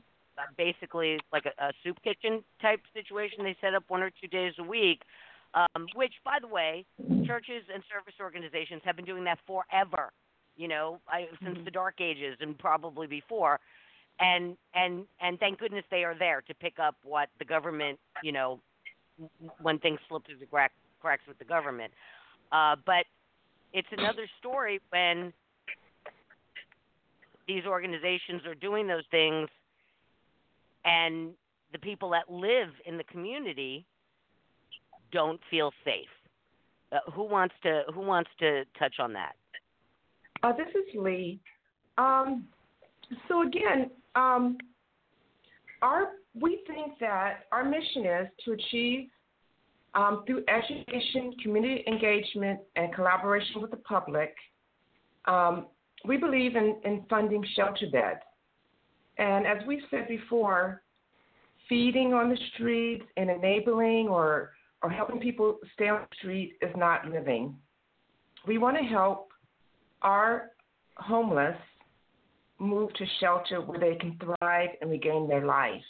[0.57, 3.43] basically like a, a soup kitchen type situation.
[3.43, 5.01] They set up one or two days a week,
[5.53, 6.85] um, which, by the way,
[7.25, 10.11] churches and service organizations have been doing that forever.
[10.55, 13.59] You know, I, since the Dark Ages and probably before.
[14.19, 18.31] And and and thank goodness they are there to pick up what the government, you
[18.31, 18.59] know,
[19.59, 20.71] when things slip through the crack,
[21.03, 21.91] cracks with the government.
[22.51, 23.05] Uh, but
[23.73, 25.33] it's another story when
[27.47, 29.49] these organizations are doing those things
[30.85, 31.31] and
[31.73, 33.85] the people that live in the community
[35.11, 36.07] don't feel safe.
[36.91, 39.33] Uh, who wants to who wants to touch on that?
[40.43, 41.39] Uh, this is Lee.
[41.97, 42.45] Um,
[43.27, 44.57] so again, um,
[45.81, 49.09] our we think that our mission is to achieve
[49.95, 54.33] um, through education, community engagement, and collaboration with the public.
[55.25, 55.67] Um,
[56.05, 58.19] we believe in, in funding shelter beds,
[59.17, 60.81] and as we've said before,
[61.69, 64.51] feeding on the streets and enabling or
[64.81, 67.55] or helping people stay on the street is not living.
[68.45, 69.29] We want to help
[70.01, 70.51] our
[70.97, 71.55] homeless
[72.59, 75.81] move to shelter where they can thrive and regain their life.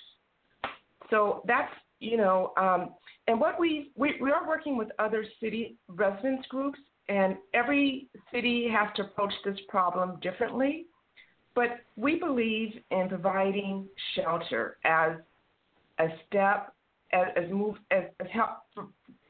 [1.09, 1.71] So that's
[2.03, 2.89] you know, um,
[3.27, 8.67] and what we, we we are working with other city residents groups, and every city
[8.69, 10.87] has to approach this problem differently.
[11.55, 15.13] But we believe in providing shelter as
[15.99, 16.73] a step,
[17.13, 18.49] as, as move, as, as help.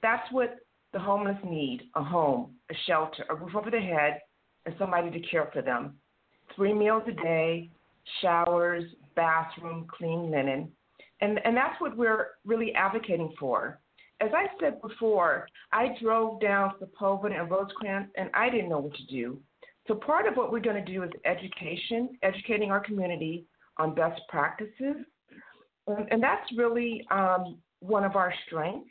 [0.02, 0.58] That's what
[0.94, 4.20] the homeless need: a home, a shelter, a roof over their head,
[4.66, 5.94] and somebody to care for them.
[6.56, 7.70] Three meals a day,
[8.22, 8.84] showers,
[9.16, 10.72] bathroom, clean linen.
[11.22, 13.80] And, and that's what we're really advocating for.
[14.22, 18.96] As I said before, I drove down Sepulveda and Rosecrans and I didn't know what
[18.96, 19.40] to do.
[19.88, 23.46] So part of what we're going to do is education, educating our community
[23.78, 25.06] on best practices.
[25.88, 28.90] And, and that's really um, one of our strengths.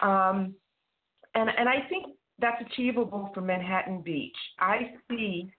[0.00, 0.54] Um,
[1.34, 2.06] and, and I think
[2.38, 4.36] that's achievable for Manhattan Beach.
[4.58, 5.50] I see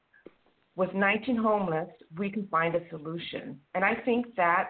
[0.75, 3.59] with 19 homeless, we can find a solution.
[3.73, 4.69] And I think that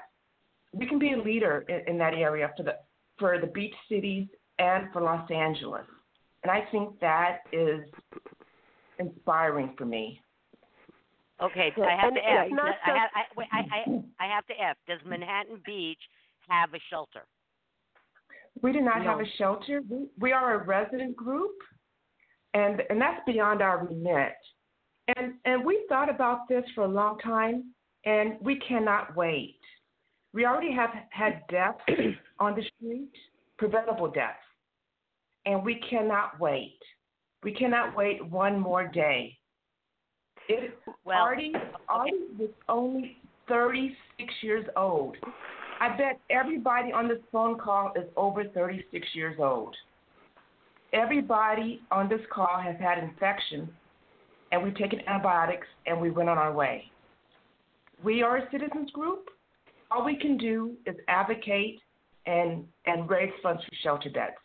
[0.74, 2.76] we can be a leader in, in that area for the
[3.20, 4.28] for the beach cities
[4.60, 5.86] and for Los Angeles.
[6.44, 7.82] And I think that is
[9.00, 10.22] inspiring for me.
[11.42, 12.52] Okay, So- I have and to it's ask.
[12.52, 14.78] not I, have, I, wait, I, I, I have to ask.
[14.88, 16.00] Does Manhattan Beach
[16.50, 17.26] have a shelter?
[18.62, 19.82] We do not have a shelter.
[19.88, 21.56] We, we are a resident group,
[22.56, 24.34] and and that's beyond our remit.
[25.16, 27.72] And and we thought about this for a long time,
[28.06, 29.60] and we cannot wait.
[30.34, 31.80] We already have had deaths
[32.40, 33.12] on the street,
[33.58, 34.38] preventable deaths,
[35.46, 36.80] and we cannot wait.
[37.44, 39.38] We cannot wait one more day.
[40.50, 41.54] It Well, Artie,
[41.90, 45.18] Artie was only 36 years old.
[45.80, 49.76] I bet everybody on this phone call is over 36 years old.
[50.94, 53.70] Everybody on this call has had infection,
[54.52, 56.90] and we've taken antibiotics, and we went on our way.
[58.04, 59.30] We are a citizens group.
[59.92, 61.80] All we can do is advocate
[62.26, 64.36] and and raise funds for shelter beds.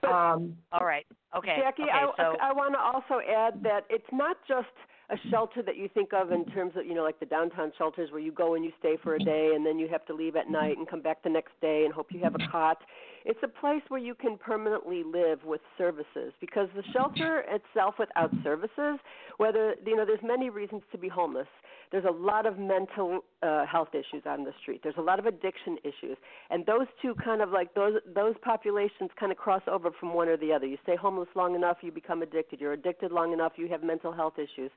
[0.00, 1.06] But- Um, All right.
[1.36, 1.56] Okay.
[1.60, 4.68] Jackie, okay, I, so I want to also add that it's not just
[5.10, 8.10] a shelter that you think of in terms of, you know, like the downtown shelters
[8.10, 10.36] where you go and you stay for a day and then you have to leave
[10.36, 12.78] at night and come back the next day and hope you have a cot.
[13.24, 18.30] It's a place where you can permanently live with services because the shelter itself without
[18.42, 18.98] services,
[19.38, 21.48] whether, you know, there's many reasons to be homeless.
[21.90, 24.80] There's a lot of mental uh, health issues on the street.
[24.82, 26.18] There's a lot of addiction issues,
[26.50, 30.28] and those two kind of like those those populations kind of cross over from one
[30.28, 30.66] or the other.
[30.66, 32.60] You stay homeless long enough, you become addicted.
[32.60, 34.70] You're addicted long enough, you have mental health issues.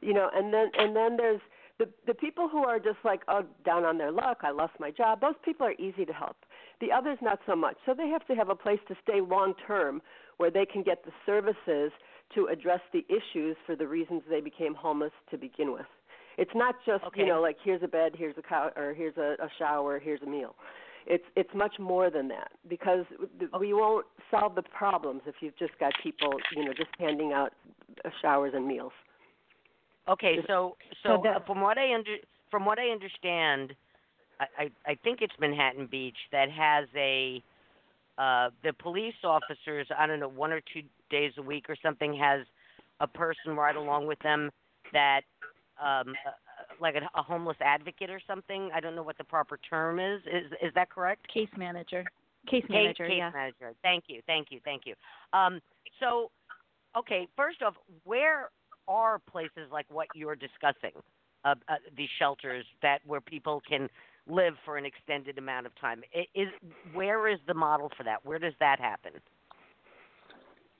[0.00, 1.40] You know, and then and then there's
[1.78, 4.38] the the people who are just like oh down on their luck.
[4.42, 5.20] I lost my job.
[5.20, 6.36] Those people are easy to help.
[6.80, 7.76] The others not so much.
[7.86, 10.00] So they have to have a place to stay long term
[10.36, 11.90] where they can get the services
[12.34, 15.86] to address the issues for the reasons they became homeless to begin with.
[16.36, 17.20] It's not just Okay.
[17.22, 20.22] you know like here's a bed, here's a cow, or here's a, a shower, here's
[20.22, 20.54] a meal.
[21.06, 23.04] it's it's much more than that because
[23.58, 27.52] we won't solve the problems if you've just got people you know just handing out
[28.04, 28.92] uh, showers and meals.
[30.08, 32.16] Okay, so so, So the- uh, from what I under
[32.50, 33.74] from what I understand,
[34.40, 37.42] I, I think it's Manhattan Beach that has a
[38.18, 42.16] uh the police officers I don't know one or two days a week or something
[42.16, 42.46] has
[43.00, 44.50] a person ride along with them
[44.92, 45.22] that
[45.80, 46.32] um uh,
[46.80, 48.70] like a, a homeless advocate or something.
[48.74, 50.20] I don't know what the proper term is.
[50.26, 51.26] Is is that correct?
[51.32, 52.04] Case manager.
[52.46, 53.30] Case Case, manager, case yeah.
[53.34, 53.74] manager.
[53.82, 54.94] Thank you, thank you, thank you.
[55.32, 55.60] Um,
[56.00, 56.30] so,
[56.96, 57.74] okay, first off,
[58.04, 58.50] where
[58.86, 60.92] are places like what you're discussing,
[61.44, 63.88] uh, uh, these shelters that where people can
[64.28, 66.02] live for an extended amount of time?
[66.34, 66.48] Is
[66.92, 68.24] where is the model for that?
[68.24, 69.12] Where does that happen?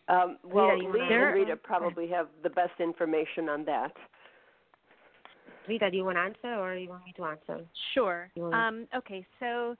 [0.08, 3.92] Um, well, Rita, Lee wanna- and Rita probably have the best information on that.
[5.66, 7.66] Rita, do you want to answer or you want me to answer?
[7.92, 8.30] Sure.
[8.36, 9.76] Wanna- Um, okay, so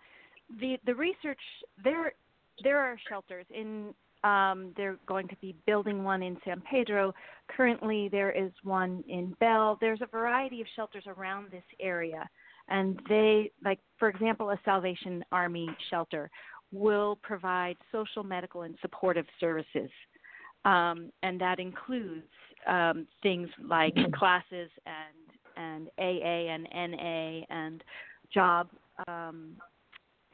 [0.61, 1.41] the the research
[1.83, 2.13] there
[2.63, 7.15] there are shelters in um, they're going to be building one in San Pedro.
[7.47, 9.77] Currently, there is one in Bell.
[9.81, 12.29] There's a variety of shelters around this area,
[12.69, 16.31] and they like for example a Salvation Army shelter
[16.71, 19.91] will provide social, medical, and supportive services,
[20.65, 22.27] um, and that includes
[22.67, 27.83] um, things like classes and and AA and NA and
[28.33, 28.69] job
[29.07, 29.57] um,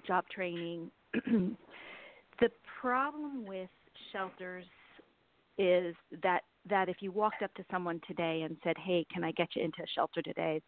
[0.07, 0.90] job training.
[1.14, 3.70] the problem with
[4.12, 4.66] shelters
[5.57, 9.33] is that that if you walked up to someone today and said, "Hey, can I
[9.33, 10.61] get you into a shelter today?"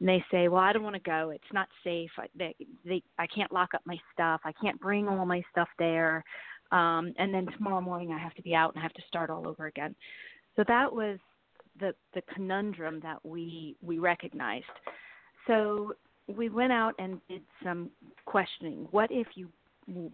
[0.00, 1.30] And they say, "Well, I don't want to go.
[1.30, 2.10] It's not safe.
[2.18, 4.40] I, they, they, I can't lock up my stuff.
[4.44, 6.24] I can't bring all my stuff there."
[6.70, 9.30] Um, and then tomorrow morning I have to be out and I have to start
[9.30, 9.94] all over again.
[10.56, 11.18] So that was
[11.80, 14.64] the the conundrum that we we recognized.
[15.46, 15.94] So
[16.26, 17.90] we went out and did some
[18.26, 18.86] questioning.
[18.90, 19.48] What if you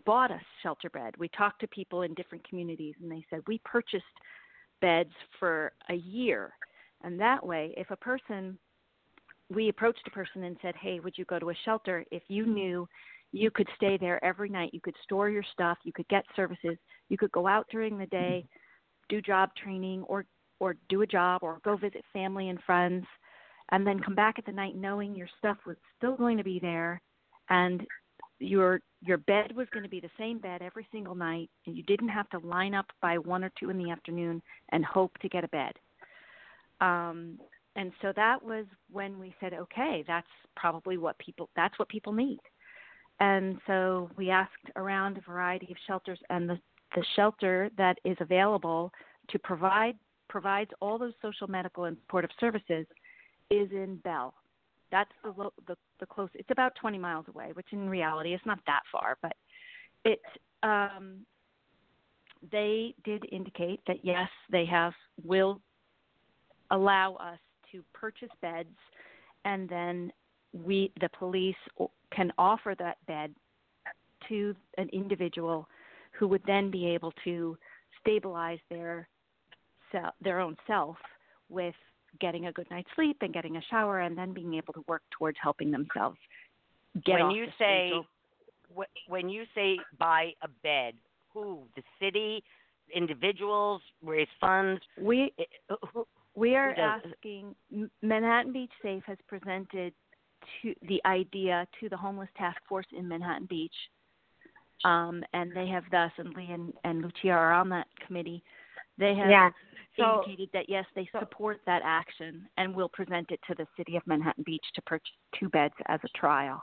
[0.05, 1.15] bought a shelter bed?
[1.19, 4.05] We talked to people in different communities, and they said we purchased
[4.81, 6.53] beds for a year,
[7.03, 8.57] and that way, if a person
[9.51, 12.47] we approached a person and said, "Hey, would you go to a shelter if you
[12.47, 12.89] knew
[13.33, 16.79] you could stay there every night, you could store your stuff, you could get services,
[17.09, 18.47] you could go out during the day,
[19.09, 20.25] do job training or
[20.61, 23.05] or do a job or go visit family and friends
[23.73, 26.59] and then come back at the night knowing your stuff was still going to be
[26.59, 27.01] there
[27.51, 27.87] and
[28.39, 31.83] your your bed was going to be the same bed every single night and you
[31.85, 35.29] didn't have to line up by one or two in the afternoon and hope to
[35.29, 35.73] get a bed.
[36.81, 37.39] Um
[37.77, 42.13] and so that was when we said okay that's probably what people that's what people
[42.13, 42.41] need
[43.21, 46.59] and so we asked around a variety of shelters and the
[46.95, 48.93] the shelter that is available
[49.31, 49.97] to provide
[50.29, 52.87] provides all those social medical and supportive services
[53.51, 54.35] is in Bell.
[54.91, 56.29] That's the lo- the the close.
[56.35, 59.35] It's about 20 miles away, which in reality is not that far, but
[60.05, 60.21] it
[60.63, 61.21] um
[62.53, 64.93] they did indicate that yes, they have
[65.25, 65.61] will
[66.71, 67.39] allow us
[67.75, 68.69] to purchase beds
[69.45, 70.13] and then
[70.53, 71.57] we the police
[72.15, 73.35] can offer that bed
[74.29, 75.69] to an individual
[76.13, 77.59] who would then be able to
[78.01, 79.09] stabilize their
[80.23, 80.97] their own self
[81.49, 81.75] with
[82.21, 85.03] getting a good night's sleep and getting a shower and then being able to work
[85.17, 86.17] towards helping themselves
[87.05, 87.93] get when you say
[89.07, 90.95] when you say buy a bed,
[91.33, 91.63] who?
[91.77, 92.43] The city,
[92.95, 94.81] individuals, raise funds.
[95.01, 95.33] we
[95.93, 97.11] Who, we are Who does it?
[97.17, 97.55] asking
[98.03, 99.93] Manhattan Beach Safe has presented
[100.63, 103.75] to the idea to the homeless task force in Manhattan Beach
[104.85, 108.43] um, and they have thus and Lee and, and Lucia are on that committee
[108.99, 109.51] they have Yeah.
[109.97, 113.67] So indicated that yes, they so- support that action and will present it to the
[113.77, 116.63] city of Manhattan Beach to purchase two beds as a trial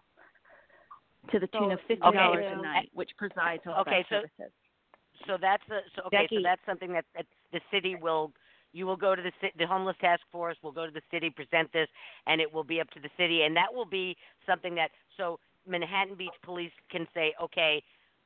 [1.31, 4.17] to the tune of fifty Okay, dollars so- a night, which provides all Okay, so-
[4.21, 4.51] services.
[5.27, 6.27] so that's a, so okay.
[6.29, 8.31] So that's something that, that the city will.
[8.73, 10.57] You will go to the the homeless task force.
[10.63, 11.87] will go to the city, present this,
[12.27, 15.39] and it will be up to the city, and that will be something that so
[15.67, 17.83] Manhattan Beach Police can say, okay,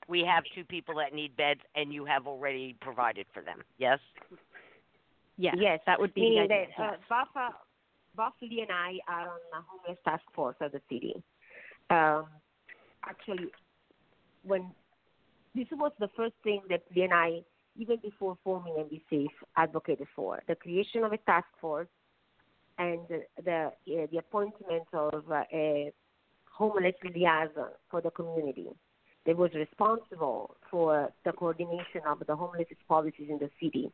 [0.08, 3.64] we have two people that need beds, and you have already provided for them.
[3.78, 4.00] Yes.
[5.38, 6.68] Yes, yes, that would be meaning the idea.
[6.78, 7.50] that uh, both, uh,
[8.16, 11.14] both Lee and I are on the homeless task force of the city.
[11.90, 12.28] Um,
[13.04, 13.48] actually,
[14.44, 14.72] when
[15.54, 17.42] this was the first thing that Lee and I,
[17.78, 18.74] even before forming
[19.10, 21.88] Safe, advocated for the creation of a task force
[22.78, 23.72] and the the,
[24.04, 25.92] uh, the appointment of uh, a
[26.52, 28.70] homeless liaison for the community
[29.26, 33.92] that was responsible for the coordination of the homeless policies in the city.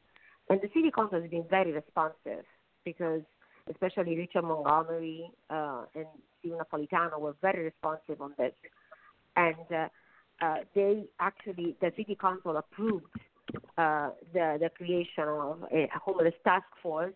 [0.50, 2.46] And the city council has been very responsive
[2.84, 3.22] because
[3.70, 6.06] especially Richard Montgomery uh, and
[6.40, 8.54] Steve Napolitano were very responsive on this.
[9.36, 9.88] and uh,
[10.42, 13.06] uh, they actually the city council approved
[13.78, 17.14] uh, the the creation of a homeless task force,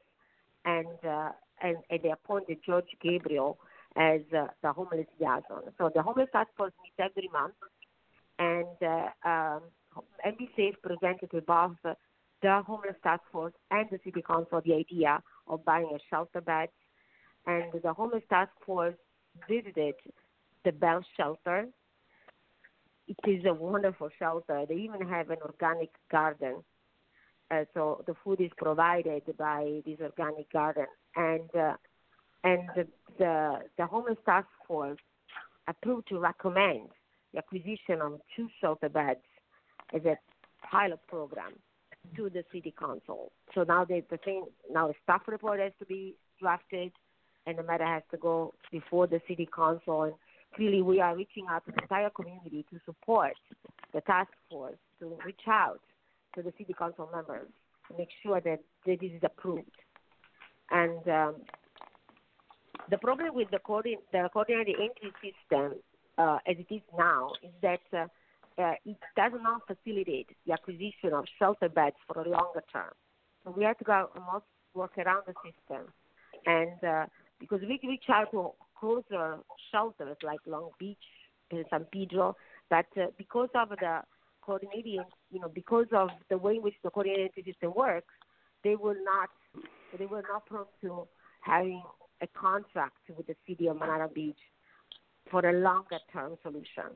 [0.65, 1.29] and uh,
[1.61, 3.57] and, and they appointed George Gabriel
[3.95, 5.71] as uh, the homeless liaison.
[5.77, 7.55] So the homeless task force meets every month,
[8.39, 9.61] and uh, um,
[10.25, 11.77] MB Safe presented to both
[12.41, 16.69] the homeless task force and the city council the idea of buying a shelter bed,
[17.47, 18.95] and the homeless task force
[19.49, 19.95] visited
[20.63, 21.67] the Bell Shelter.
[23.08, 24.66] It is a wonderful shelter.
[24.68, 26.64] They even have an organic garden.
[27.51, 31.74] Uh, so the food is provided by this organic garden, and uh,
[32.43, 32.88] and the,
[33.20, 34.97] the the homeless task force
[35.68, 36.89] approved to recommend
[37.34, 39.20] the acquisition of two shelter beds
[39.93, 40.18] as a
[40.70, 41.53] pilot program
[42.16, 43.32] to the city council.
[43.53, 46.91] So now they the thing now a staff report has to be drafted,
[47.45, 50.03] and the matter has to go before the city council.
[50.03, 50.14] And
[50.56, 53.34] clearly, we are reaching out to the entire community to support
[53.93, 55.80] the task force to reach out
[56.36, 57.47] to the city council members
[57.88, 59.66] to make sure that, this is approved.
[60.70, 61.36] And um,
[62.89, 65.80] the problem with the, coordin- the coordinated entry system
[66.18, 68.06] uh, as it is now is that uh,
[68.62, 72.91] uh, it does not facilitate the acquisition of shelter beds for a longer term.
[73.43, 75.91] So we have to go almost work around the system.
[76.45, 77.06] And uh,
[77.39, 79.38] because we reach out to closer
[79.71, 80.97] shelters like Long Beach
[81.51, 82.36] and San Pedro,
[82.69, 84.01] but uh, because of the
[84.41, 88.13] coordinating, you know, because of the way in which the coordinated system works,
[88.63, 89.30] they will not,
[89.97, 91.07] they will not prone to
[91.41, 91.82] having
[92.21, 94.38] a contract with the city of Manhattan Beach
[95.30, 96.95] for a longer term solution.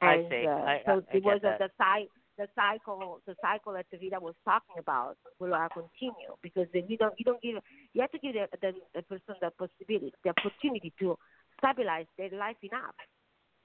[0.00, 0.46] And, I see.
[0.46, 1.58] Uh, I, so I, I was get that.
[1.58, 2.08] the cycle.
[2.36, 6.96] The cycle, the cycle that Rita was talking about, will uh, continue because then you
[6.96, 7.56] don't, you don't give,
[7.92, 11.16] you have to give the, the, the person the possibility, the opportunity to
[11.58, 12.94] stabilize their life enough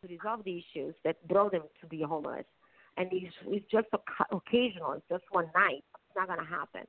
[0.01, 2.45] to resolve the issues that brought them to be homeless.
[2.97, 3.87] And it's, it's just
[4.31, 5.83] occasional, it's just one night.
[6.05, 6.85] It's not going to happen.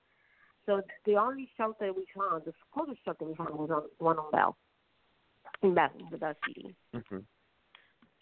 [0.67, 4.31] So the only shelter we found, the closest shelter we found was on one on
[4.31, 4.57] Bell,
[5.63, 6.75] in Bell, the Bell City.
[6.93, 7.19] hmm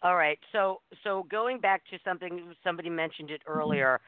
[0.03, 0.39] All right.
[0.53, 4.01] So so going back to something somebody mentioned it earlier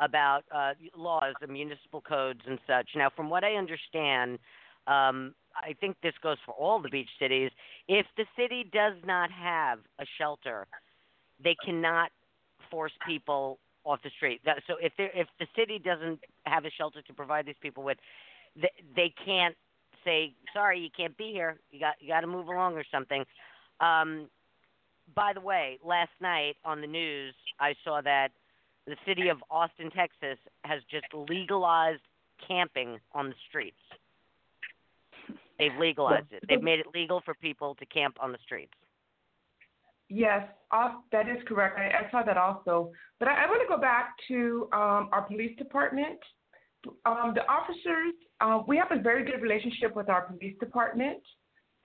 [0.00, 2.90] about uh, laws, the municipal codes and such.
[2.94, 4.38] Now, from what I understand,
[4.86, 7.50] um, I think this goes for all the beach cities.
[7.88, 10.66] If the city does not have a shelter,
[11.42, 12.10] they cannot
[12.70, 14.40] force people off the street.
[14.44, 17.98] That, so if if the city doesn't have a shelter to provide these people with,
[18.54, 19.56] they, they can't
[20.04, 21.58] say sorry, you can't be here.
[21.70, 23.24] You got you got to move along or something.
[23.80, 24.28] Um,
[25.14, 28.28] by the way, last night on the news, I saw that
[28.86, 32.02] the city of Austin, Texas, has just legalized
[32.46, 33.76] camping on the streets.
[35.58, 36.44] They've legalized it.
[36.48, 38.72] They've made it legal for people to camp on the streets.
[40.08, 40.48] Yes,
[41.12, 41.78] that is correct.
[41.78, 42.92] I, I saw that also.
[43.18, 46.18] But I, I want to go back to um, our police department.
[47.04, 51.18] Um, the officers, uh, we have a very good relationship with our police department,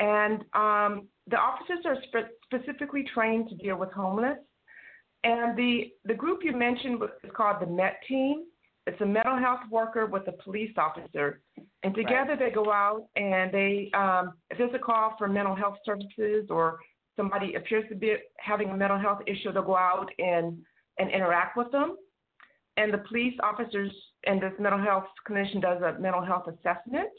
[0.03, 4.37] and um, the officers are spe- specifically trained to deal with homeless.
[5.23, 8.35] And the the group you mentioned was- is called the MET team.
[8.85, 11.27] It's a mental health worker with a police officer,
[11.83, 15.77] and together they go out and they, um, if there's a call for mental health
[15.85, 16.79] services or
[17.15, 20.45] somebody appears to be having a mental health issue, they'll go out and,
[20.99, 21.95] and interact with them.
[22.75, 23.91] And the police officers
[24.25, 27.13] and this mental health clinician does a mental health assessment.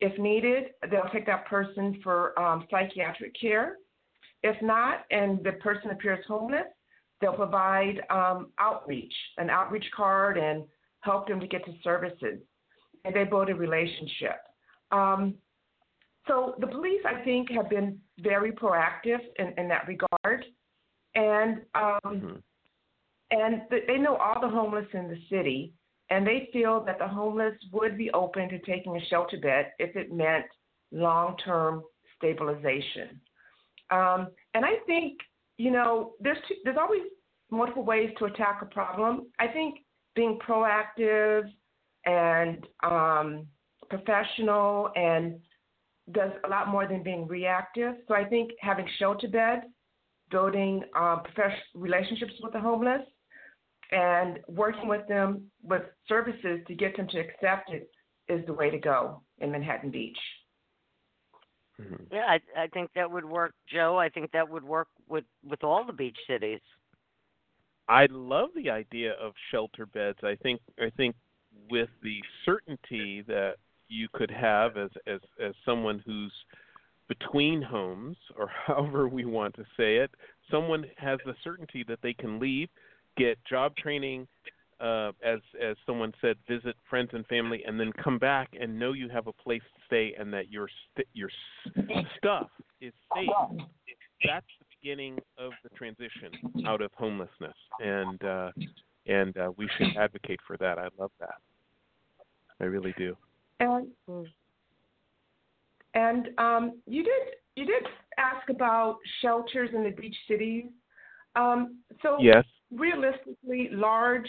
[0.00, 3.76] If needed, they'll take that person for um, psychiatric care.
[4.42, 6.66] If not, and the person appears homeless,
[7.20, 10.64] they'll provide um, outreach, an outreach card, and
[11.00, 12.38] help them to get to services.
[13.04, 14.40] And they build a relationship.
[14.90, 15.34] Um,
[16.26, 20.44] so the police, I think, have been very proactive in, in that regard,
[21.14, 22.36] and um, hmm
[23.30, 25.72] and th- they know all the homeless in the city,
[26.10, 29.94] and they feel that the homeless would be open to taking a shelter bed if
[29.96, 30.46] it meant
[30.92, 31.82] long-term
[32.16, 33.20] stabilization.
[33.90, 35.18] Um, and I think
[35.56, 37.02] you know there's two, there's always
[37.50, 39.26] multiple ways to attack a problem.
[39.38, 39.80] I think
[40.14, 41.42] being proactive
[42.06, 43.46] and um,
[43.88, 45.38] professional and
[46.12, 47.94] does a lot more than being reactive.
[48.08, 49.62] So I think having shelter beds,
[50.30, 53.02] building um, professional relationships with the homeless,
[53.92, 57.90] and working with them with services to get them to accept it
[58.28, 60.18] is the way to go in Manhattan Beach.
[61.76, 63.98] hmm Yeah, I I think that would work, Joe.
[63.98, 66.60] I think that would work with with all the beach cities.
[67.88, 70.18] I love the idea of shelter beds.
[70.22, 71.16] I think I think
[71.68, 73.54] with the certainty that
[73.88, 76.32] you could have as as as someone who's
[77.08, 80.10] between homes, or however we want to say it,
[80.50, 82.68] someone has the certainty that they can leave,
[83.16, 84.26] get job training,
[84.80, 88.92] uh, as as someone said, visit friends and family, and then come back and know
[88.92, 92.48] you have a place to stay and that your st- your s- stuff
[92.80, 93.28] is safe.
[94.24, 96.32] That's the beginning of the transition
[96.66, 98.50] out of homelessness, and uh,
[99.06, 100.78] and uh, we should advocate for that.
[100.78, 101.36] I love that.
[102.60, 103.16] I really do.
[103.60, 103.88] And
[105.94, 107.12] and um, you did
[107.56, 107.82] you did
[108.18, 110.66] ask about shelters in the beach cities.
[111.36, 112.44] Um, so Yes.
[112.70, 114.28] Realistically, large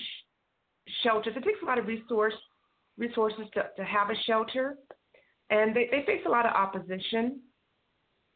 [1.03, 1.33] shelters.
[1.35, 2.33] It takes a lot of resource
[2.97, 4.75] resources to, to have a shelter,
[5.49, 7.39] and they, they face a lot of opposition.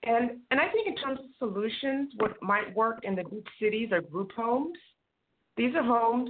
[0.04, 3.90] And and I think in terms of solutions, what might work in the beach cities
[3.92, 4.78] are group homes.
[5.58, 6.30] These are homes,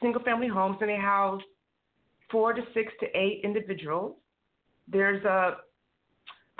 [0.00, 1.42] single family homes, and they house
[2.30, 4.16] four to six to eight individuals.
[4.86, 5.58] There's a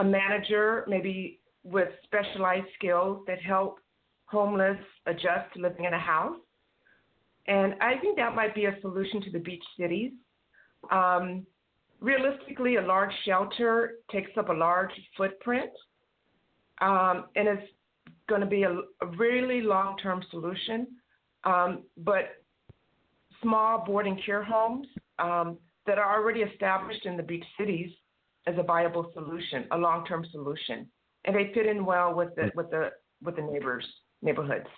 [0.01, 3.81] a manager, maybe with specialized skills that help
[4.31, 6.37] homeless adjust to living in a house.
[7.47, 10.12] And I think that might be a solution to the beach cities.
[10.91, 11.47] Um,
[12.01, 15.70] realistically, a large shelter takes up a large footprint,
[16.81, 17.72] um, and it's
[18.29, 20.87] going to be a, a really long term solution.
[21.45, 22.43] Um, but
[23.43, 24.87] small board and care homes
[25.18, 25.57] um,
[25.87, 27.91] that are already established in the beach cities
[28.47, 30.87] as a viable solution, a long term solution.
[31.24, 32.91] And they fit in well with the with the
[33.22, 33.87] with the neighbors
[34.23, 34.69] neighborhoods.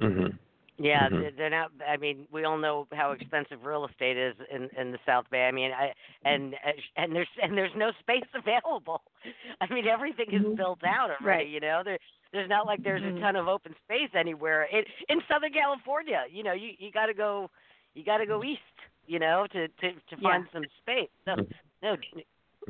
[0.00, 0.36] Mm-hmm.
[0.82, 1.20] Yeah, Mhm.
[1.20, 1.72] they're- they're not.
[1.86, 5.46] I mean, we all know how expensive real estate is in in the South Bay.
[5.46, 5.92] I mean, I
[6.24, 6.56] and
[6.96, 9.02] and there's and there's no space available.
[9.60, 10.56] I mean, everything is Mhm.
[10.56, 11.24] built out already.
[11.26, 11.46] Right.
[11.48, 11.98] You know, there
[12.32, 14.64] there's not like there's a ton of open space anywhere.
[14.64, 17.50] In in Southern California, you know, you you got to go,
[17.92, 18.62] you got to go east.
[19.06, 20.16] You know, to to to Yeah.
[20.22, 21.10] find some space.
[21.26, 21.34] So
[21.82, 21.96] no,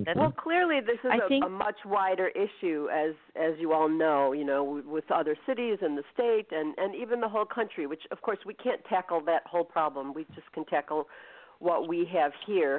[0.05, 3.88] that's Well, clearly this is a, think- a much wider issue, as as you all
[3.88, 4.32] know.
[4.32, 7.86] You know, with other cities and the state, and and even the whole country.
[7.86, 10.14] Which, of course, we can't tackle that whole problem.
[10.14, 11.09] We just can tackle
[11.59, 12.78] what we have here,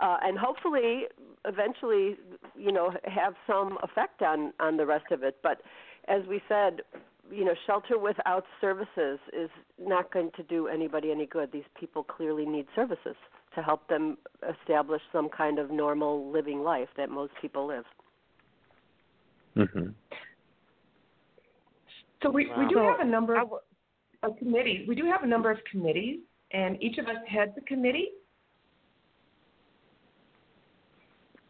[0.00, 1.04] uh, and hopefully,
[1.44, 2.16] eventually,
[2.56, 5.38] you know, have some effect on on the rest of it.
[5.42, 5.60] But
[6.08, 6.80] as we said,
[7.30, 11.52] you know, shelter without services is not going to do anybody any good.
[11.52, 13.16] These people clearly need services
[13.54, 14.16] to help them
[14.60, 17.84] establish some kind of normal living life that most people live.
[19.56, 19.88] Mm-hmm.
[22.22, 22.96] So we, we do Wow.
[22.98, 23.48] have a number of,
[24.22, 24.88] of committees.
[24.88, 26.20] We do have a number of committees,
[26.52, 28.08] and each of us heads a committee.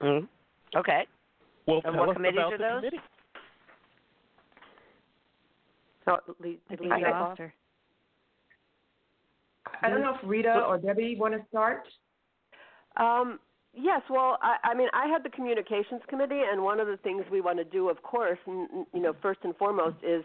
[0.02, 0.26] mm
[0.76, 1.07] okay.
[1.66, 2.78] Well, And tell what us committees about are the those?
[2.80, 3.00] committee.
[6.05, 7.38] So, Lee, I did think Lee we get off?
[7.38, 7.55] her.
[9.82, 11.86] I don't know if Rita or Debbie want to start.
[12.96, 13.40] Um,
[13.72, 17.24] yes, well, I, I mean, I had the communications committee, and one of the things
[17.30, 20.24] we want to do, of course, n- you know, first and foremost, is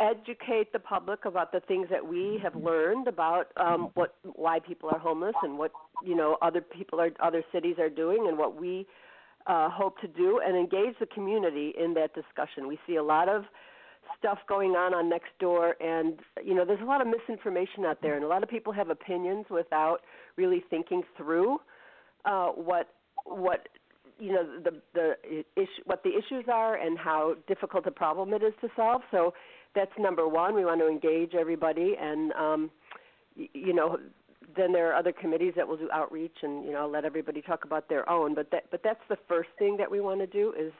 [0.00, 4.88] educate the public about the things that we have learned about um, what why people
[4.90, 5.70] are homeless and what
[6.04, 8.86] you know other people are other cities are doing and what we
[9.46, 12.66] uh, hope to do and engage the community in that discussion.
[12.66, 13.44] We see a lot of
[14.18, 18.14] stuff going on on Nextdoor and you know, there's a lot of misinformation out there,
[18.14, 19.98] and a lot of people have opinions without
[20.36, 21.58] really thinking through
[22.24, 22.88] uh, what
[23.24, 23.68] what
[24.18, 28.42] you know the the issue what the issues are and how difficult a problem it
[28.42, 29.02] is to solve.
[29.10, 29.34] So
[29.74, 30.54] that's number one.
[30.54, 32.70] We want to engage everybody, and um,
[33.36, 33.98] you know,
[34.56, 37.64] then there are other committees that will do outreach and you know let everybody talk
[37.64, 38.34] about their own.
[38.34, 40.72] But that but that's the first thing that we want to do is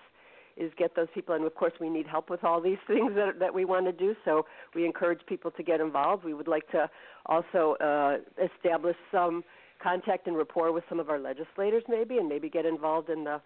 [0.56, 3.38] is get those people and of course we need help with all these things that
[3.38, 6.24] that we want to do so we encourage people to get involved.
[6.24, 6.88] We would like to
[7.26, 9.44] also uh establish some
[9.82, 13.40] contact and rapport with some of our legislators maybe and maybe get involved in the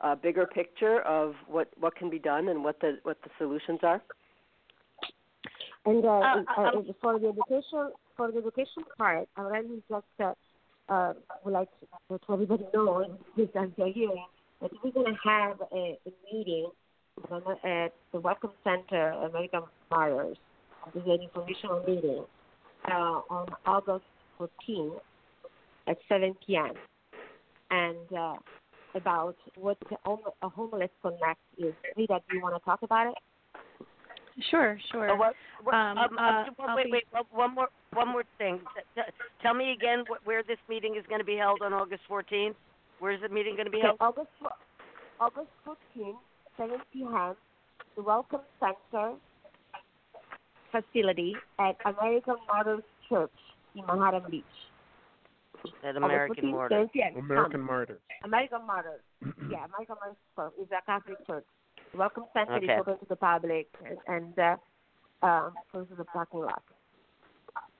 [0.00, 3.80] uh, bigger picture of what what can be done and what the what the solutions
[3.82, 4.02] are.
[5.84, 10.04] And uh, Uh, uh, um, for the education for the education part, I really just
[10.20, 10.34] uh,
[10.88, 11.12] uh,
[11.44, 14.26] would like to let everybody know this as they're hearing
[14.62, 16.70] that we're going to have a, a meeting
[17.64, 20.36] at the Welcome Center, American Martyrs.
[20.94, 22.24] This is an informational meeting
[22.90, 24.04] uh, on August
[24.40, 25.00] 14th
[25.88, 26.72] at 7 p.m.
[27.70, 28.34] And uh,
[28.94, 31.74] about what the home, a homeless connect is.
[31.96, 33.14] Rita, do you want to talk about it?
[34.50, 35.10] Sure, sure.
[35.10, 38.24] Uh, what, what, Um, um, uh, uh, I'll wait, wait, one- one more, one more
[38.38, 38.60] thing.
[38.74, 39.02] T- t-
[39.42, 42.54] tell me again wh- where this meeting is going to be held on August 14th.
[43.02, 43.96] Where is the meeting going to be Okay, held?
[44.00, 44.54] August fo-
[45.18, 46.14] August 14th,
[46.56, 47.34] 7 p.m.
[47.96, 49.14] The Welcome Center
[50.70, 53.32] facility at American Martyrs Church
[53.74, 54.44] in Manhattan Beach.
[55.82, 56.74] That I was American looking, Mortar.
[56.76, 58.00] there's- Yes, American um, Martyrs.
[58.22, 59.00] American Martyrs.
[59.50, 61.44] yeah, American Martyrs Church is a Catholic church.
[61.96, 62.66] Welcome Center Okay.
[62.66, 66.62] is open to the public and, and uh, um, close to the parking lot.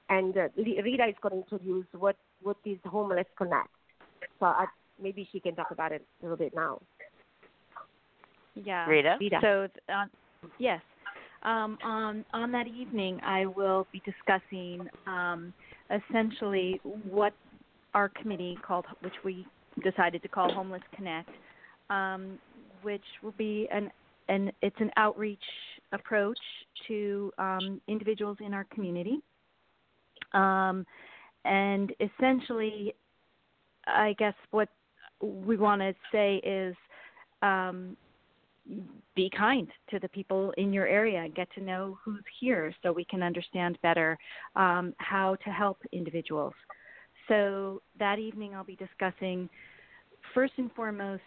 [0.08, 3.68] And uh, Rita is going to introduce what what is Homeless Connect.
[4.40, 4.66] So I,
[5.03, 6.80] maybe she can talk about it a little bit now.
[8.55, 8.86] Yeah.
[8.86, 9.16] Rita?
[9.20, 9.38] Rita.
[9.42, 10.05] So, uh,
[10.59, 10.80] yes.
[11.42, 15.53] Um, on on that evening, I will be discussing um,
[15.90, 17.32] essentially what
[17.94, 19.44] our committee called, which we
[19.82, 21.28] decided to call Homeless Connect,
[21.90, 22.38] um,
[22.82, 23.90] which will be an
[24.28, 25.42] an it's an outreach
[25.92, 26.38] approach
[26.86, 29.18] to um, individuals in our community,
[30.34, 30.86] um,
[31.44, 32.94] and essentially,
[33.86, 34.68] I guess what
[35.22, 36.76] we want to say is.
[37.42, 37.96] Um,
[39.14, 43.04] be kind to the people in your area get to know who's here so we
[43.04, 44.16] can understand better
[44.56, 46.54] um, how to help individuals.
[47.28, 49.48] So that evening i'll be discussing
[50.34, 51.22] first and foremost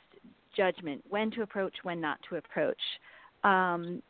[0.55, 2.81] judgment when to approach when not to approach.
[3.43, 4.01] Um,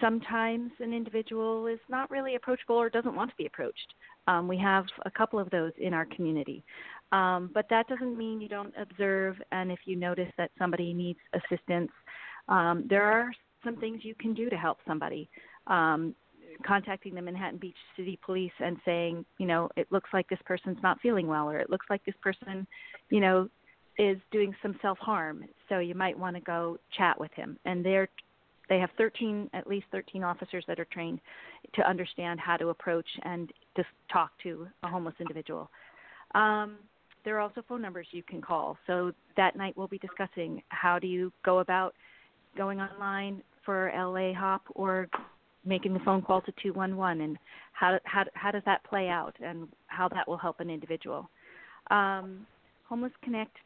[0.00, 3.94] sometimes an individual is not really approachable or doesn't want to be approached.
[4.26, 6.64] Um, we have a couple of those in our community
[7.12, 11.18] um, but that doesn't mean you don't observe and if you notice that somebody needs
[11.34, 11.90] assistance
[12.48, 13.30] um, there are
[13.64, 15.28] some things you can do to help somebody.
[15.66, 16.14] Um,
[16.66, 20.78] contacting the Manhattan Beach City Police and saying, you know, it looks like this person's
[20.82, 22.66] not feeling well, or it looks like this person,
[23.10, 23.48] you know,
[23.98, 25.44] is doing some self harm.
[25.68, 27.58] So you might want to go chat with him.
[27.64, 28.08] And they're
[28.68, 31.20] they have 13, at least 13 officers that are trained
[31.74, 35.68] to understand how to approach and just talk to a homeless individual.
[36.34, 36.76] Um,
[37.24, 38.76] there are also phone numbers you can call.
[38.86, 41.94] So that night we'll be discussing how do you go about
[42.56, 45.08] going online for LA-HOP or
[45.64, 47.38] making the phone call to 211 and
[47.72, 51.28] how how how does that play out and how that will help an individual.
[51.90, 52.46] Um,
[52.88, 53.56] Homeless Connect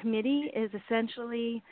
[0.00, 1.62] committee is essentially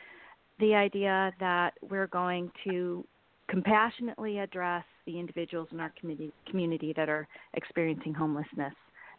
[0.59, 3.05] the idea that we're going to
[3.49, 8.73] compassionately address the individuals in our community community that are experiencing homelessness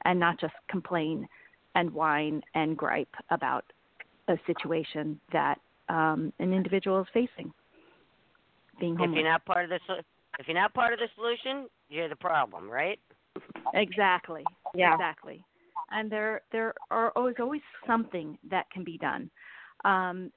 [0.05, 1.29] and not just complain
[1.77, 3.65] and whine and gripe about
[4.29, 7.53] a situation that um, an individual is facing.
[8.81, 10.01] Being If you're not part of the so-
[10.39, 12.99] if you're not part of the solution, you're the problem, right?
[13.75, 14.45] Exactly.
[14.75, 14.95] Yeah.
[14.95, 15.43] Exactly.
[15.91, 19.31] And there there are always always something that can be done.
[19.85, 20.33] Um,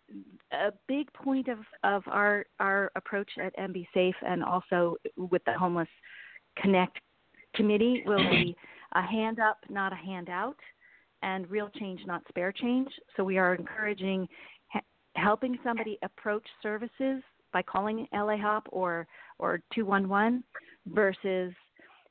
[0.52, 5.54] a big point of, of our our approach at MB Safe and also with the
[5.54, 5.88] Homeless
[6.58, 7.00] Connect
[7.56, 8.56] committee will be
[8.94, 10.58] a hand up, not a handout,
[11.22, 12.90] and real change, not spare change.
[13.16, 14.28] So we are encouraging
[15.16, 19.08] helping somebody approach services by calling LA-HOP or
[19.40, 20.44] or 211
[20.88, 21.54] versus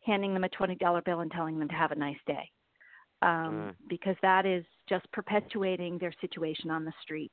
[0.04, 2.50] handing them a $20 bill and telling them to have a nice day.
[3.22, 7.32] Um, Because that is just perpetuating their situation on the street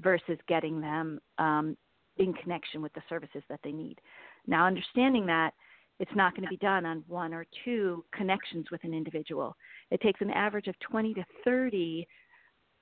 [0.00, 1.76] versus getting them um,
[2.16, 4.00] in connection with the services that they need.
[4.46, 5.52] Now, understanding that
[6.00, 9.56] it's not going to be done on one or two connections with an individual,
[9.90, 12.06] it takes an average of 20 to 30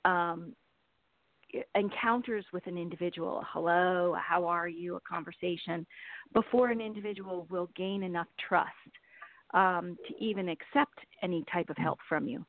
[0.04, 0.54] um,
[1.74, 5.86] encounters with an individual a hello, a how are you, a conversation
[6.32, 8.68] before an individual will gain enough trust
[9.54, 12.44] um, to even accept any type of help from you.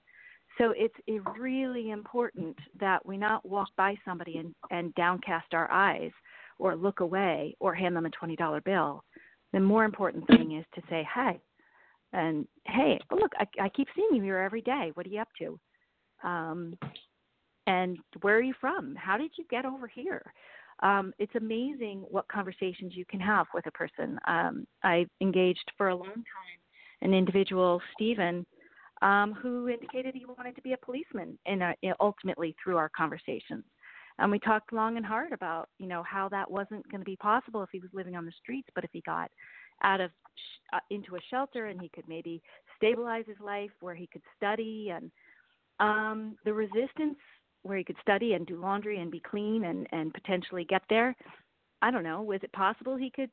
[0.57, 0.93] So it's
[1.37, 6.11] really important that we not walk by somebody and, and downcast our eyes
[6.59, 9.03] or look away or hand them a $20 bill.
[9.53, 11.39] The more important thing is to say, hey,
[12.11, 14.91] and hey, look, I, I keep seeing you here every day.
[14.95, 15.59] What are you up to?
[16.23, 16.77] Um,
[17.67, 18.95] and where are you from?
[18.95, 20.33] How did you get over here?
[20.81, 24.19] Um, it's amazing what conversations you can have with a person.
[24.27, 26.23] Um, I engaged for a long time
[27.01, 28.45] an individual, Stephen,
[29.01, 31.61] um, who indicated he wanted to be a policeman, and
[31.99, 33.63] ultimately through our conversations.
[34.19, 37.15] And we talked long and hard about, you know, how that wasn't going to be
[37.15, 39.31] possible if he was living on the streets, but if he got
[39.83, 42.41] out of sh- uh, into a shelter and he could maybe
[42.77, 45.11] stabilize his life where he could study and
[45.79, 47.17] um, the resistance
[47.63, 51.15] where he could study and do laundry and be clean and and potentially get there.
[51.81, 52.21] I don't know.
[52.21, 53.29] Was it possible he could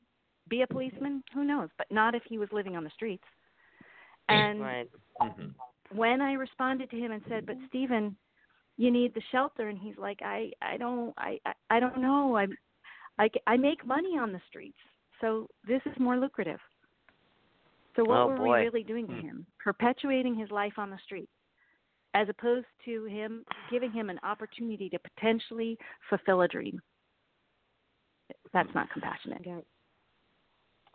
[0.49, 1.23] be a policeman?
[1.33, 1.69] Who knows?
[1.77, 3.23] But not if he was living on the streets.
[4.29, 4.89] And Right.
[5.21, 5.49] hmm
[5.93, 8.15] when I responded to him and said, "But Stephen,
[8.81, 12.35] you need the shelter," and he's like, "I I don't I I, I don't know.
[12.37, 12.57] i'm
[13.19, 14.79] I I make money on the streets,
[15.19, 16.59] so this is more lucrative."
[17.95, 18.59] So what Oh, were boy.
[18.59, 19.45] we really doing to him?
[19.59, 21.29] Perpetuating his life on the street,
[22.13, 25.77] as opposed to him giving him an opportunity to potentially
[26.09, 26.81] fulfill a dream.
[28.53, 29.45] That's not compassionate.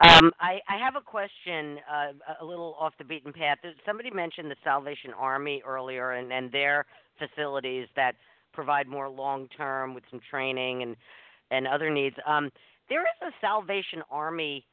[0.00, 3.58] Um, I, I have a question, uh, a little off the beaten path.
[3.86, 6.84] Somebody mentioned the Salvation Army earlier, and, and their
[7.18, 8.14] facilities that
[8.52, 10.96] provide more long term with some training and
[11.50, 12.16] and other needs.
[12.26, 12.50] Um,
[12.88, 14.64] there is a Salvation Army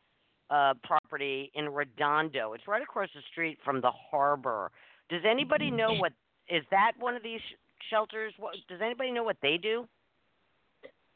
[0.49, 2.53] uh, property in Redondo.
[2.53, 4.71] It's right across the street from the harbor.
[5.09, 6.13] Does anybody know what
[6.49, 7.55] is that one of these sh-
[7.89, 8.33] shelters?
[8.37, 9.87] What, does anybody know what they do?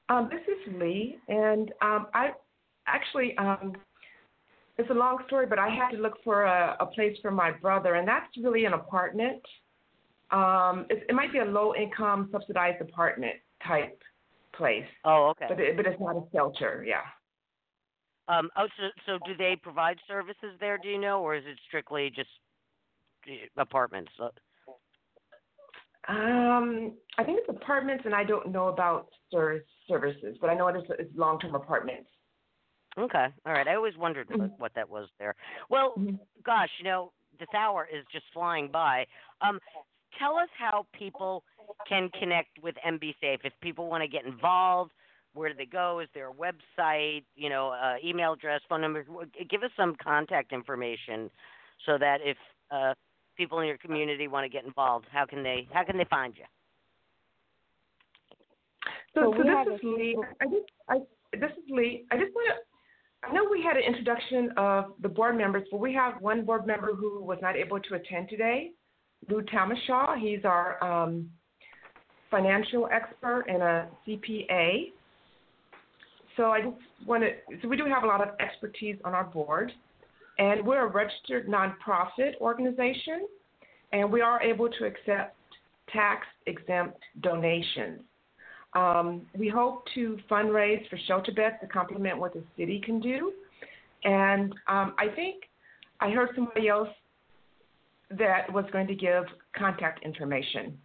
[0.09, 2.31] Um, this is Lee, and um, I
[2.87, 3.75] actually um,
[4.77, 7.51] it's a long story, but I had to look for a, a place for my
[7.51, 9.41] brother, and that's really an apartment.
[10.31, 14.01] Um, it, it might be a low income subsidized apartment type
[14.53, 14.85] place.
[15.05, 15.45] Oh, okay.
[15.47, 16.83] But it, but it's not a shelter.
[16.85, 17.01] Yeah.
[18.27, 20.77] Um, oh, so so do they provide services there?
[20.77, 22.29] Do you know, or is it strictly just
[23.27, 24.11] eh, apartments?
[24.19, 24.29] Uh,
[26.09, 30.67] Um, I think it's apartments, and I don't know about ser- services, but I know
[30.67, 32.09] it is it's long term apartments.
[32.97, 33.67] Okay, all right.
[33.67, 35.35] I always wondered what, what that was there.
[35.69, 36.19] Well, Mhm.
[36.43, 39.05] gosh, you know, this hour is just flying by.
[39.41, 39.59] Um,
[40.19, 41.43] tell us how people
[41.87, 43.39] can connect with MB Safe.
[43.43, 44.91] If people want to get involved,
[45.33, 45.99] where do they go?
[45.99, 47.23] Is there a website?
[47.35, 49.05] You know, uh, email address, phone number?
[49.49, 51.29] Give us some contact information
[51.85, 52.37] so that if
[52.71, 52.93] uh,
[53.35, 56.33] people in your community want to get involved, how can they how can they find
[56.35, 56.43] you?
[59.13, 60.17] So, So so, we have this is Lee.
[60.41, 60.95] I just, I,
[61.33, 62.05] this is Lee.
[62.11, 63.27] I just want to.
[63.27, 66.67] I know we had an introduction of the board members, but we have one board
[66.67, 68.71] member who was not able to attend today,
[69.29, 70.17] Lou Tamashaw.
[70.19, 71.29] He's our um,
[72.29, 74.91] financial expert and a CPA.
[76.35, 77.29] So I just want to.
[77.61, 79.71] So we do have a lot of expertise on our board,
[80.37, 83.27] and we're a registered nonprofit organization,
[83.91, 85.35] and we are able to accept
[85.91, 88.01] tax exempt donations.
[88.73, 93.33] Um, we hope to fundraise for shelter beds to complement what the city can do.
[94.03, 95.45] And um, I think
[95.99, 96.89] I heard somebody else
[98.11, 99.23] that was going to give
[99.55, 100.77] contact information.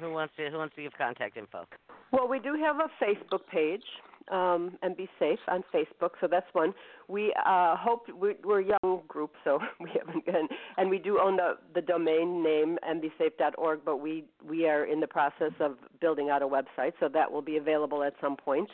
[0.00, 1.66] Who wants to Who wants to give contact info?
[2.12, 3.82] Well, we do have a Facebook page,
[4.30, 6.10] um, and be safe on Facebook.
[6.20, 6.74] So that's one.
[7.08, 11.18] We uh, hope we, we're a young group, so we haven't been, and we do
[11.20, 16.30] own the the domain name mbsafe.org, but we we are in the process of building
[16.30, 18.68] out a website, so that will be available at some point.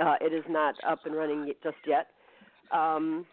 [0.00, 2.08] Uh, it is not up and running just yet.
[2.72, 3.26] Um,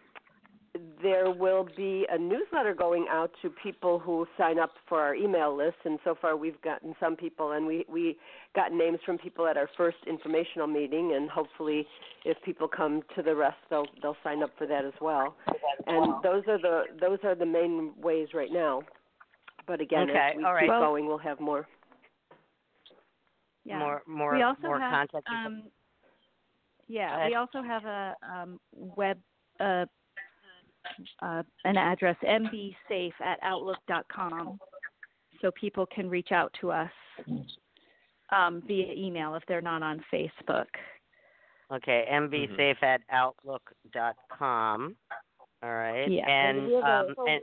[1.02, 5.54] there will be a newsletter going out to people who sign up for our email
[5.54, 8.16] list, and so far we've gotten some people, and we we
[8.54, 11.86] got names from people at our first informational meeting, and hopefully,
[12.24, 15.36] if people come to the rest, they'll they'll sign up for that as well.
[15.86, 18.82] And those are the those are the main ways right now.
[19.66, 20.60] But again, Okay, as we all right.
[20.62, 21.68] keep Well- going, we'll have more.
[23.64, 23.78] Yeah.
[23.78, 25.64] More more we also more have contact um,
[26.88, 29.18] yeah, we also have a um, web
[29.60, 29.86] uh,
[31.20, 34.58] uh, an address mbsafe at outlook.com,
[35.40, 36.90] so people can reach out to us
[38.30, 40.66] um, via email if they're not on Facebook.
[41.72, 44.96] Okay, mbsafe at outlook.com.
[45.62, 46.10] All right.
[46.10, 46.28] Yeah.
[46.28, 47.42] And we have a- um so- and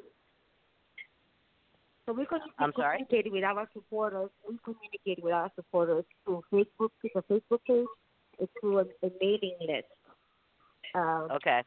[2.06, 2.98] So we continue I'm sorry?
[2.98, 4.30] communicating with our supporters.
[4.48, 7.88] We communicate with our supporters through Facebook, through the Facebook page,
[8.40, 9.88] and through a, a mailing list.
[10.96, 11.64] Um, okay.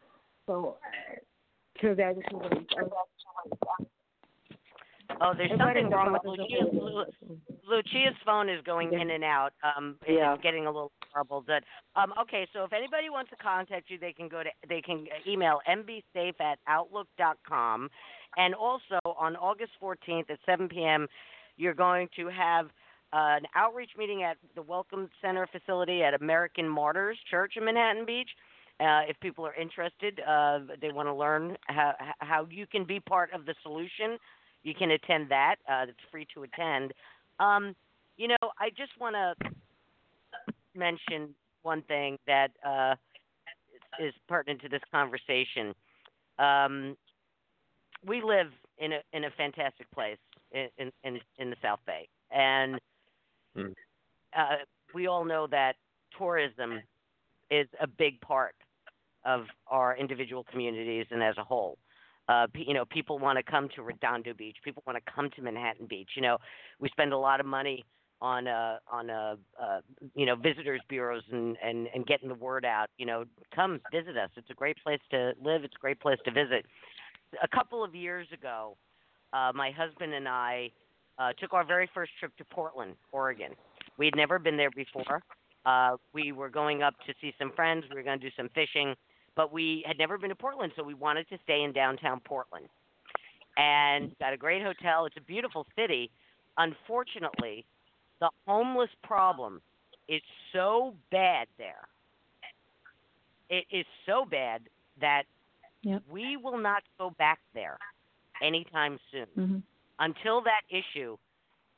[0.47, 0.77] So,
[1.83, 2.53] so that is what
[5.21, 6.65] Oh, there's something wrong with the Lucia.
[6.73, 7.05] Lu-
[7.69, 9.53] Lucia's phone is going in and out.
[9.63, 10.37] Um, it's Yeah.
[10.43, 11.47] getting a little garbled.
[11.47, 11.65] But
[11.95, 15.07] um, okay, so if anybody wants to contact you, they can go to they can
[15.27, 17.91] email mbsafe at outlook dot com,
[18.37, 21.07] and also on August 14th at 7 p.m.
[21.57, 22.67] You're going to have
[23.13, 28.07] uh, an outreach meeting at the Welcome Center facility at American Martyrs Church in Manhattan
[28.07, 28.31] Beach.
[28.81, 32.99] Uh, if people are interested, uh, they want to learn how how you can be
[33.01, 34.19] part of the solution.
[34.65, 35.57] You can attend that.
[35.69, 36.93] Uh, it's free to attend.
[37.39, 37.75] Um,
[38.17, 39.51] you know, I just want to
[40.75, 42.95] mention one thing that uh,
[44.01, 45.75] is pertinent to this conversation.
[46.39, 46.97] Um,
[48.05, 48.49] we live
[48.79, 50.19] in a in a fantastic place
[50.53, 52.81] in in in, the South Bay, and
[53.57, 53.75] Mm.
[54.35, 54.57] uh,
[54.95, 55.77] we all know that
[56.17, 56.81] tourism
[57.51, 58.55] is a big part
[59.25, 61.79] of our individual communities and as a whole.
[62.29, 64.57] Uh, you know, people want to come to Redondo Beach.
[64.65, 66.11] People want to come to Manhattan Beach.
[66.15, 66.39] You know,
[66.79, 67.85] we spend a lot of money
[68.21, 69.81] on uh, on uh, uh,
[70.15, 72.89] you know visitors bureaus and, and and getting the word out.
[72.97, 74.31] You know, come visit us.
[74.37, 75.65] It's a great place to live.
[75.65, 76.65] It's a great place to visit.
[77.43, 78.77] A couple of years ago,
[79.33, 80.71] uh, my husband and I
[81.19, 83.53] uh, took our very first trip to Portland, Oregon.
[83.99, 85.23] We had never been there before.
[85.65, 87.85] Uh, we were going up to see some friends.
[87.91, 88.95] We were going to do some fishing.
[89.37, 92.67] But we had never been to Portland, so we wanted to stay in downtown Portland.
[93.57, 95.05] And got a great hotel.
[95.05, 96.11] It's a beautiful city.
[96.57, 97.67] Unfortunately,
[98.21, 99.61] the homeless problem
[100.09, 100.23] is
[100.53, 101.89] so bad there.
[103.51, 104.63] It is so bad
[105.01, 105.25] that
[105.83, 106.05] Yep.
[106.11, 107.77] we will not go back there
[108.41, 109.59] anytime soon hmm
[110.03, 111.17] until that issue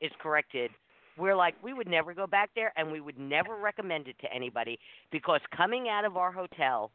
[0.00, 0.70] is corrected,
[1.16, 4.32] we're like, we would never go back there and we would never recommend it to
[4.32, 4.78] anybody
[5.12, 6.90] because coming out of our hotel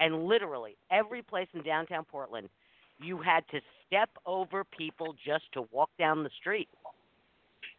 [0.00, 2.48] and literally every place in downtown Portland,
[2.98, 6.68] you had to step over people just to walk down the street.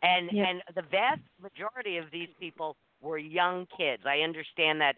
[0.02, 0.48] And Yep.
[0.48, 4.04] and the vast majority of these people were young kids.
[4.06, 4.96] I understand that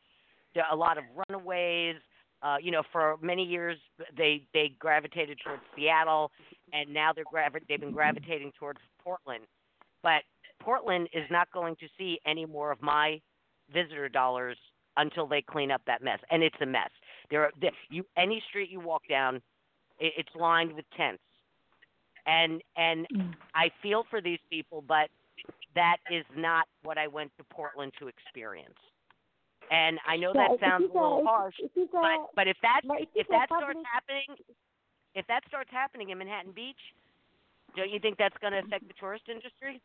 [0.72, 1.97] a lot of runaways.
[2.41, 3.78] Uh, you know, for many years
[4.16, 6.32] they they gravitated towards Seattle,
[6.74, 9.45] and now they're gravi- they've been gravitating towards Portland.
[10.03, 10.24] But
[10.59, 13.22] Portland is not going to see any more of my
[13.74, 14.57] visitor dollars
[14.97, 16.89] until they clean up that mess, and it's a mess.
[17.30, 19.38] There, are, there you any street you walk down,
[19.99, 21.23] it, it's lined with tents,
[22.26, 23.34] and and Mm.
[23.53, 25.09] I feel for these people, but
[25.76, 28.80] that is not what I went to Portland to experience.
[29.71, 32.47] And I know Yeah, that sounds a little a- harsh, it is a- but but
[32.47, 34.38] if that but if that starts happening,
[35.15, 36.80] if that starts happening in Manhattan Beach,
[37.76, 39.82] don't you think that's going to affect the tourist industry?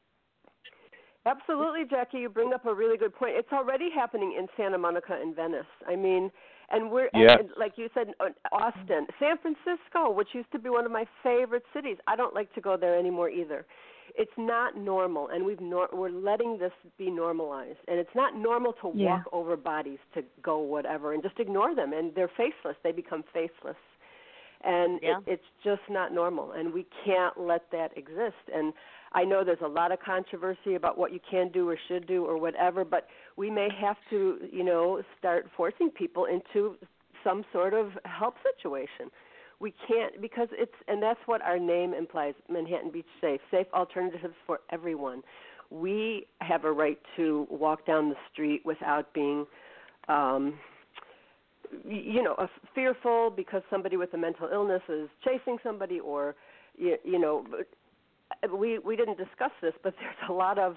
[1.27, 2.19] Absolutely, Jackie.
[2.19, 3.33] You bring up a really good point.
[3.37, 5.67] It's already happening in Santa Monica and Venice.
[5.87, 6.31] I mean,
[6.71, 10.69] and we're and- and like you said, uh, Austin, San Francisco, which used to be
[10.71, 11.99] one of my favorite cities.
[12.07, 13.67] I don't like to go there anymore either.
[14.17, 17.79] It's not normal, and we've nor- we're letting this be normalized.
[17.87, 19.17] And it's not normal to Yeah.
[19.17, 21.93] walk over bodies to go whatever and just ignore them.
[21.93, 22.77] And they're faceless.
[22.83, 23.77] They become faceless
[24.63, 25.19] and Yeah.
[25.19, 28.75] it, it's just not normal and we can't let that exist and
[29.13, 32.25] i know there's a lot of controversy about what you can do or should do
[32.25, 33.07] or whatever but
[33.37, 36.77] we may have to you know start forcing people into
[37.25, 39.11] some sort of help situation.
[39.61, 43.41] We can't because it's and that's what our name implies manhattan beach safe.
[43.51, 45.23] Safe alternatives for everyone.
[45.71, 49.47] We have a right to walk down the street without being
[50.09, 50.59] um
[51.89, 52.35] you know,
[52.75, 56.35] fearful because somebody with a mental illness is chasing somebody, or
[56.77, 57.47] you, you know,
[58.53, 60.77] we we didn't discuss this, but there's a lot of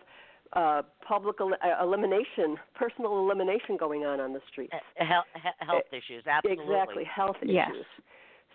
[0.53, 4.73] uh, public el- uh, elimination, personal elimination going on on the streets.
[4.99, 5.25] Uh, Health,
[5.59, 6.63] health issues, absolutely.
[6.63, 7.69] Exactly, health Yes.
[7.71, 7.85] issues.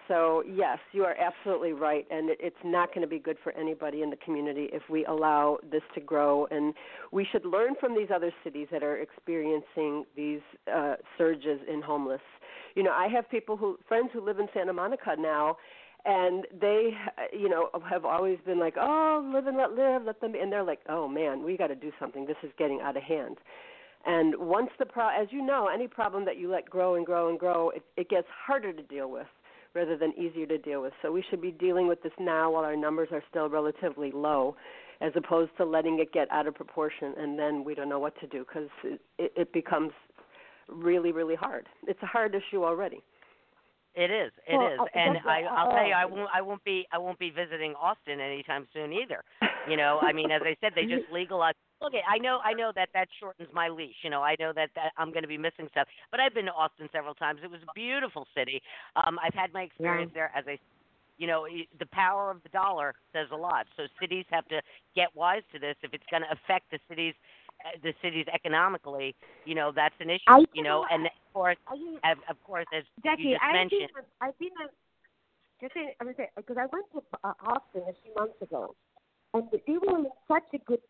[0.07, 3.53] So yes, you are absolutely right, and it, it's not going to be good for
[3.53, 6.47] anybody in the community if we allow this to grow.
[6.51, 6.73] And
[7.13, 10.41] we should learn from these other cities that are experiencing these
[10.75, 12.23] uh, surges in homeless.
[12.75, 15.59] You know, I have people who friends who live in Santa Monica now,
[16.09, 16.93] and they,
[17.39, 20.39] you know, have always been like, "Oh, live and let live, let them," be.
[20.39, 22.25] and they're like, "Oh man, we got to do something.
[22.25, 23.37] This is getting out of hand."
[24.07, 27.29] And once the pro, as you know, any problem that you let grow and grow
[27.29, 29.27] and grow, it, it gets harder to deal with
[29.75, 30.95] rather than easier to deal with.
[31.03, 34.57] So we should be dealing with this now while our numbers are still relatively low,
[35.03, 38.19] as opposed to letting it get out of proportion and then we don't know what
[38.21, 39.01] to do because it,
[39.37, 39.93] it becomes
[40.69, 41.67] really, really hard.
[41.87, 43.03] It's a hard issue already.
[43.99, 44.31] It is.
[44.47, 46.31] It Well, is, uh, and I, I'll tell you, I uh, won't.
[46.33, 46.87] I won't be.
[46.93, 49.25] I won't be visiting Austin anytime soon either.
[49.69, 51.57] You know, I mean, as I said, they just legalized.
[51.83, 52.39] Look, I know.
[52.45, 53.99] I know that that shortens my leash.
[54.05, 55.89] You know, I know that, that I'm going to be missing stuff.
[56.13, 57.41] But I've been to Austin several times.
[57.43, 58.63] It was a beautiful city.
[58.95, 60.31] Um, I've had my experience there.
[60.33, 60.61] As I,
[61.19, 61.49] you know,
[61.81, 63.67] the power of the dollar says a lot.
[63.77, 64.63] So cities have to
[64.95, 65.75] get wise to this.
[65.83, 67.15] If it's going to affect the cities,
[67.83, 70.23] the cities economically, you know, that's an issue.
[70.29, 71.99] I you know, know- and of course, you,
[72.29, 73.91] of, course, as Jackie, you just I've mentioned.
[73.95, 74.69] been, I've been, uh,
[75.61, 78.75] just say, I'm say, because I went to uh, Austin a few months ago,
[79.35, 80.81] and they were in such a good,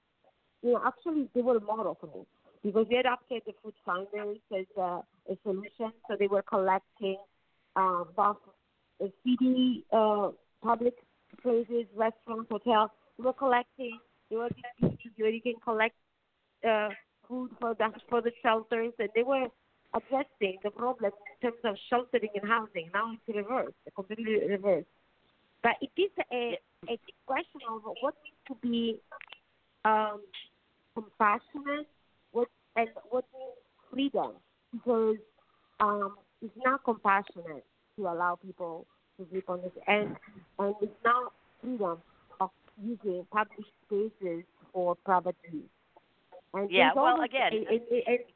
[0.62, 2.24] you know, actually they were a model for me
[2.62, 5.00] because they adopted the food finders as a,
[5.30, 5.92] a solution.
[6.08, 7.16] So they were collecting
[7.76, 8.36] um, both
[9.02, 10.30] uh, city, uh,
[10.62, 10.94] public
[11.42, 12.90] places, restaurants, hotels.
[13.18, 13.98] They were collecting.
[14.30, 14.50] They were
[14.80, 15.94] distributing you can collect
[16.66, 16.88] uh,
[17.28, 19.46] food for the for the shelters, and they were
[19.94, 22.90] addressing the problem in terms of sheltering and housing.
[22.92, 24.86] Now it's reversed, completely reversed.
[25.62, 29.00] But it is a, a question of what needs to be
[29.84, 30.22] um,
[30.94, 31.88] compassionate,
[32.32, 33.58] what and what means
[33.90, 34.32] freedom,
[34.72, 35.16] because
[35.80, 37.64] um, it's not compassionate
[37.96, 38.86] to allow people
[39.18, 40.16] to sleep on this, and
[40.58, 41.98] and it's not freedom
[42.40, 42.50] of
[42.80, 45.64] using public spaces for private use.
[46.54, 48.26] And Yeah, well, almost again, a- a- a- a-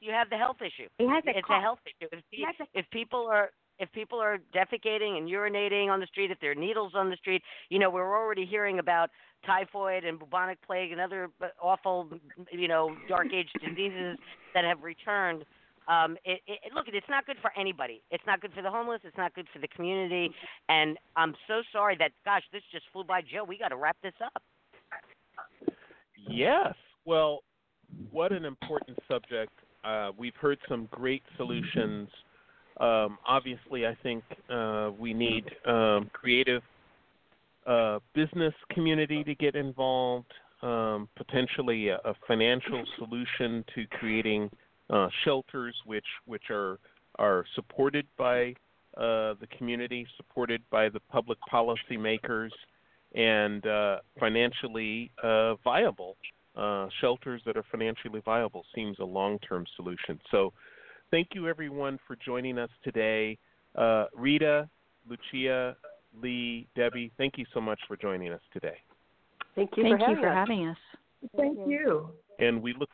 [0.00, 0.88] you have the health issue.
[0.98, 1.58] it has a it's cost.
[1.58, 2.08] a health issue.
[2.12, 6.30] If, pe- Yes, if people are if people are defecating and urinating on the street,
[6.30, 9.10] if there are needles on the street, you know we're already hearing about
[9.46, 12.06] typhoid and bubonic plague and other uh, awful,
[12.52, 14.18] you know, dark age diseases
[14.52, 15.46] that have returned.
[15.88, 18.02] Um, it, it, look, it's not good for anybody.
[18.10, 19.00] It's not good for the homeless.
[19.02, 20.30] It's not good for the community.
[20.68, 23.44] And I'm so sorry that, gosh, this just flew by, Joe.
[23.44, 24.42] We got to wrap this up.
[26.28, 26.74] Yes.
[27.04, 27.40] Well,
[28.10, 29.52] what an important subject.
[29.84, 32.08] Uh, we've heard some great solutions.
[32.78, 36.62] Um, obviously, I think uh, we need um, creative
[37.66, 40.32] uh, business community to get involved,
[40.62, 44.50] um, potentially a, a, financial solution to creating
[44.88, 46.78] uh, shelters, which which are
[47.18, 48.54] are supported by
[48.96, 52.52] uh, the community, supported by the public policy makers,
[53.14, 55.10] and uh, financially
[55.62, 56.16] viable.
[56.56, 60.18] Uh, shelters that are financially viable seems a long-term solution.
[60.30, 60.52] So,
[61.10, 63.38] thank you everyone for joining us today.
[63.76, 64.68] Uh, Rita,
[65.08, 65.76] Lucia,
[66.20, 68.76] Lee, Debbie, thank you so much for joining us today.
[69.54, 70.76] Thank you thank for, you having, for having us.
[71.36, 72.10] Thank you.
[72.40, 72.88] And we look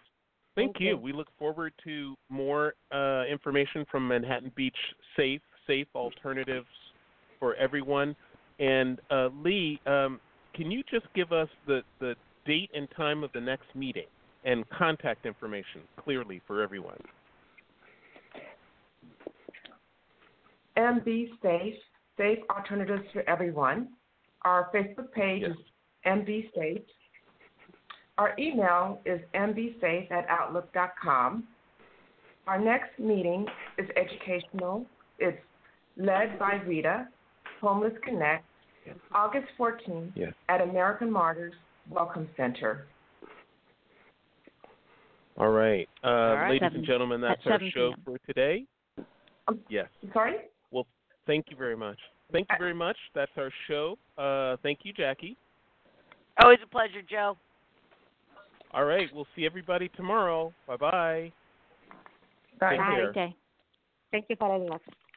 [0.56, 0.88] Thank, Thank you.
[0.88, 0.96] you.
[0.96, 4.76] We look forward to more uh, information from Manhattan Beach
[5.14, 6.66] Safe, safe alternatives
[7.38, 8.16] for everyone.
[8.58, 10.18] And uh, Lee, um,
[10.54, 12.14] can you just give us the, the
[12.46, 14.06] date and time of the next meeting
[14.44, 16.98] and contact information clearly for everyone?
[20.76, 21.74] MB Safe,
[22.16, 23.88] Safe Alternatives for Everyone.
[24.42, 25.50] Our Facebook page Yes.
[25.52, 25.64] is
[26.04, 26.82] MB Safe.
[28.18, 31.46] Our email is mbsafe at outlook.com.
[32.46, 34.86] Our next meeting is educational.
[35.18, 35.42] It's
[35.96, 37.08] led by Rita,
[37.60, 38.44] Homeless Connect,
[39.12, 40.32] August 14th Yes.
[40.48, 41.54] at American Martyrs
[41.90, 42.86] Welcome Center.
[45.38, 45.88] All right.
[46.02, 46.48] Uh, right.
[46.50, 48.02] Ladies Seven- and gentlemen, that's our show p.m.
[48.04, 48.64] for today.
[49.48, 49.86] Um, Yes.
[50.12, 50.36] Sorry?
[50.70, 50.86] Well,
[51.26, 51.98] thank you very much.
[52.32, 52.96] Thank you very much.
[53.14, 53.96] That's our show.
[54.18, 55.36] Uh, thank you, Jackie.
[56.42, 57.36] Always a pleasure, Joe.
[58.72, 59.08] All right.
[59.14, 60.52] We'll see everybody tomorrow.
[60.66, 61.32] Bye bye.
[62.58, 62.70] Bye.
[62.70, 63.12] Take Have a care.
[63.12, 63.36] great day.
[64.10, 64.80] Thank you for having us.